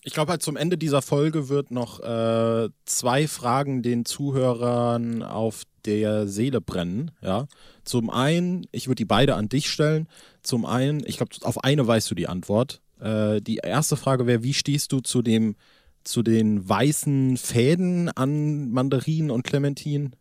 Ich 0.04 0.14
glaube 0.14 0.32
halt 0.32 0.42
zum 0.42 0.56
Ende 0.56 0.78
dieser 0.78 1.02
Folge 1.02 1.50
wird 1.50 1.72
noch 1.72 2.00
äh, 2.00 2.70
zwei 2.86 3.28
Fragen 3.28 3.84
den 3.84 4.06
Zuhörern 4.06 5.24
auf 5.24 5.64
der 5.86 6.28
Seele 6.28 6.62
brennen. 6.62 7.12
Ja, 7.22 7.48
zum 7.84 8.10
einen, 8.10 8.66
ich 8.72 8.88
würde 8.88 8.96
die 8.96 9.06
beide 9.06 9.36
an 9.36 9.50
dich 9.50 9.70
stellen. 9.70 10.08
Zum 10.42 10.66
einen, 10.66 11.06
ich 11.06 11.18
glaube, 11.18 11.36
auf 11.42 11.64
eine 11.64 11.86
weißt 11.86 12.10
du 12.10 12.16
die 12.16 12.28
Antwort. 12.28 12.82
Äh, 13.00 13.42
die 13.42 13.58
erste 13.58 13.98
Frage 13.98 14.28
wäre, 14.28 14.44
wie 14.44 14.54
stehst 14.54 14.92
du 14.92 15.00
zu 15.00 15.22
dem 15.22 15.56
zu 16.04 16.24
den 16.24 16.68
weißen 16.68 17.38
Fäden 17.38 18.10
an 18.10 18.72
Mandarinen 18.72 19.32
und 19.32 19.44
Clementinen? 19.44 20.16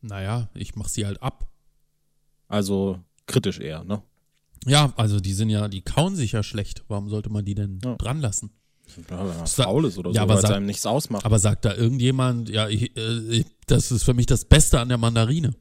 Naja, 0.00 0.48
ich 0.54 0.76
mach 0.76 0.88
sie 0.88 1.04
halt 1.04 1.20
ab. 1.22 1.48
Also 2.46 3.00
kritisch 3.26 3.58
eher, 3.58 3.84
ne? 3.84 4.02
Ja, 4.64 4.92
also 4.96 5.20
die 5.20 5.32
sind 5.32 5.50
ja, 5.50 5.68
die 5.68 5.82
kauen 5.82 6.16
sich 6.16 6.32
ja 6.32 6.42
schlecht. 6.42 6.84
Warum 6.88 7.08
sollte 7.08 7.30
man 7.30 7.44
die 7.44 7.54
denn 7.54 7.80
ja. 7.84 7.96
dran 7.96 8.20
lassen? 8.20 8.50
Ja, 9.10 9.18
wenn 9.18 9.36
man 9.36 9.46
faul 9.46 9.84
ist 9.84 9.98
oder 9.98 10.10
ja, 10.12 10.22
so, 10.22 10.28
weil 10.28 10.38
es 10.38 10.44
einem 10.44 10.66
nichts 10.66 10.86
ausmacht. 10.86 11.24
Aber 11.24 11.38
sagt 11.38 11.64
da 11.64 11.74
irgendjemand, 11.74 12.48
ja, 12.48 12.68
ich, 12.68 12.96
äh, 12.96 13.44
das 13.66 13.92
ist 13.92 14.04
für 14.04 14.14
mich 14.14 14.26
das 14.26 14.44
Beste 14.44 14.80
an 14.80 14.88
der 14.88 14.98
Mandarine. 14.98 15.54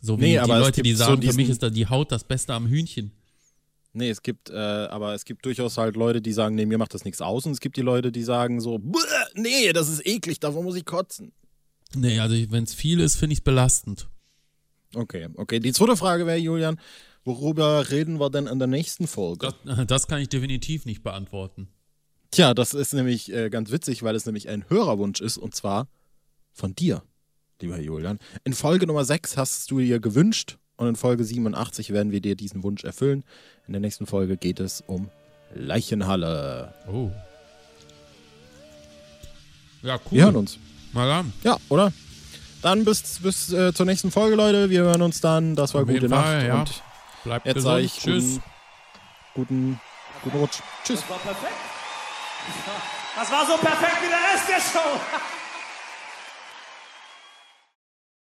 So 0.00 0.18
wie 0.18 0.34
nee, 0.34 0.40
die 0.42 0.50
Leute, 0.50 0.82
die 0.82 0.94
sagen, 0.94 1.20
so 1.20 1.28
für 1.28 1.36
mich 1.36 1.50
ist 1.50 1.62
da 1.62 1.68
die 1.68 1.86
Haut 1.86 2.10
das 2.10 2.24
Beste 2.24 2.54
am 2.54 2.66
Hühnchen. 2.66 3.12
Nee, 3.92 4.10
es 4.10 4.22
gibt, 4.22 4.50
äh, 4.50 4.54
aber 4.54 5.14
es 5.14 5.24
gibt 5.24 5.44
durchaus 5.44 5.76
halt 5.76 5.96
Leute, 5.96 6.22
die 6.22 6.32
sagen, 6.32 6.54
nee, 6.54 6.66
mir 6.66 6.78
macht 6.78 6.94
das 6.94 7.04
nichts 7.04 7.20
aus. 7.20 7.44
Und 7.46 7.52
es 7.52 7.60
gibt 7.60 7.76
die 7.76 7.82
Leute, 7.82 8.12
die 8.12 8.22
sagen 8.22 8.60
so, 8.60 8.80
nee, 9.34 9.72
das 9.72 9.88
ist 9.88 10.06
eklig, 10.06 10.38
davon 10.38 10.64
muss 10.64 10.76
ich 10.76 10.84
kotzen. 10.84 11.32
Nee, 11.94 12.20
also 12.20 12.34
wenn 12.50 12.64
es 12.64 12.74
viel 12.74 13.00
ist, 13.00 13.16
finde 13.16 13.32
ich 13.32 13.40
es 13.40 13.44
belastend. 13.44 14.08
Okay, 14.94 15.28
okay. 15.34 15.58
Die 15.58 15.72
zweite 15.72 15.96
Frage 15.96 16.26
wäre, 16.26 16.38
Julian, 16.38 16.80
worüber 17.24 17.90
reden 17.90 18.20
wir 18.20 18.30
denn 18.30 18.46
in 18.46 18.58
der 18.58 18.68
nächsten 18.68 19.06
Folge? 19.08 19.52
Das, 19.64 19.78
das 19.86 20.06
kann 20.06 20.20
ich 20.20 20.28
definitiv 20.28 20.84
nicht 20.84 21.02
beantworten. 21.02 21.68
Tja, 22.30 22.54
das 22.54 22.74
ist 22.74 22.94
nämlich 22.94 23.32
äh, 23.32 23.50
ganz 23.50 23.72
witzig, 23.72 24.04
weil 24.04 24.14
es 24.14 24.24
nämlich 24.24 24.48
ein 24.48 24.68
Hörerwunsch 24.68 25.20
ist 25.20 25.36
und 25.36 25.54
zwar 25.54 25.88
von 26.52 26.76
dir, 26.76 27.02
lieber 27.60 27.80
Julian. 27.80 28.20
In 28.44 28.52
Folge 28.52 28.86
Nummer 28.86 29.04
6 29.04 29.36
hast 29.36 29.68
du 29.70 29.80
dir 29.80 29.98
gewünscht, 29.98 30.58
und 30.80 30.88
in 30.88 30.96
Folge 30.96 31.24
87 31.24 31.92
werden 31.92 32.10
wir 32.10 32.22
dir 32.22 32.36
diesen 32.36 32.62
Wunsch 32.62 32.84
erfüllen. 32.84 33.22
In 33.66 33.74
der 33.74 33.80
nächsten 33.80 34.06
Folge 34.06 34.38
geht 34.38 34.60
es 34.60 34.82
um 34.86 35.10
Leichenhalle. 35.54 36.72
Oh. 36.90 37.10
Ja, 39.82 39.96
cool. 39.96 40.00
Wir 40.10 40.24
hören 40.24 40.36
uns. 40.36 40.58
Mal 40.92 41.10
an. 41.12 41.34
Ja, 41.44 41.58
oder? 41.68 41.92
Dann 42.62 42.86
bis, 42.86 43.20
bis 43.20 43.52
äh, 43.52 43.74
zur 43.74 43.84
nächsten 43.84 44.10
Folge, 44.10 44.36
Leute. 44.36 44.70
Wir 44.70 44.80
hören 44.80 45.02
uns 45.02 45.20
dann. 45.20 45.54
Das 45.54 45.74
war 45.74 45.82
Auf 45.82 45.88
gute 45.88 46.08
Nacht. 46.08 46.24
Fall, 46.24 46.46
ja. 46.46 46.60
Und 46.60 46.82
Bleibt 47.24 47.46
jetzt 47.46 47.56
gesund. 47.56 47.80
Ich 47.80 47.98
Tschüss. 47.98 48.40
Guten, 49.34 49.78
guten, 49.78 49.80
guten 50.24 50.38
Rutsch. 50.38 50.60
Tschüss. 50.82 51.00
Das 51.00 51.10
war 51.10 51.18
perfekt. 51.18 51.52
Das 53.16 53.30
war 53.30 53.46
so 53.46 53.56
perfekt 53.58 53.96
wie 54.02 54.08
der 54.08 54.32
Rest 54.32 54.48
der 54.48 54.60
Show. 54.80 55.00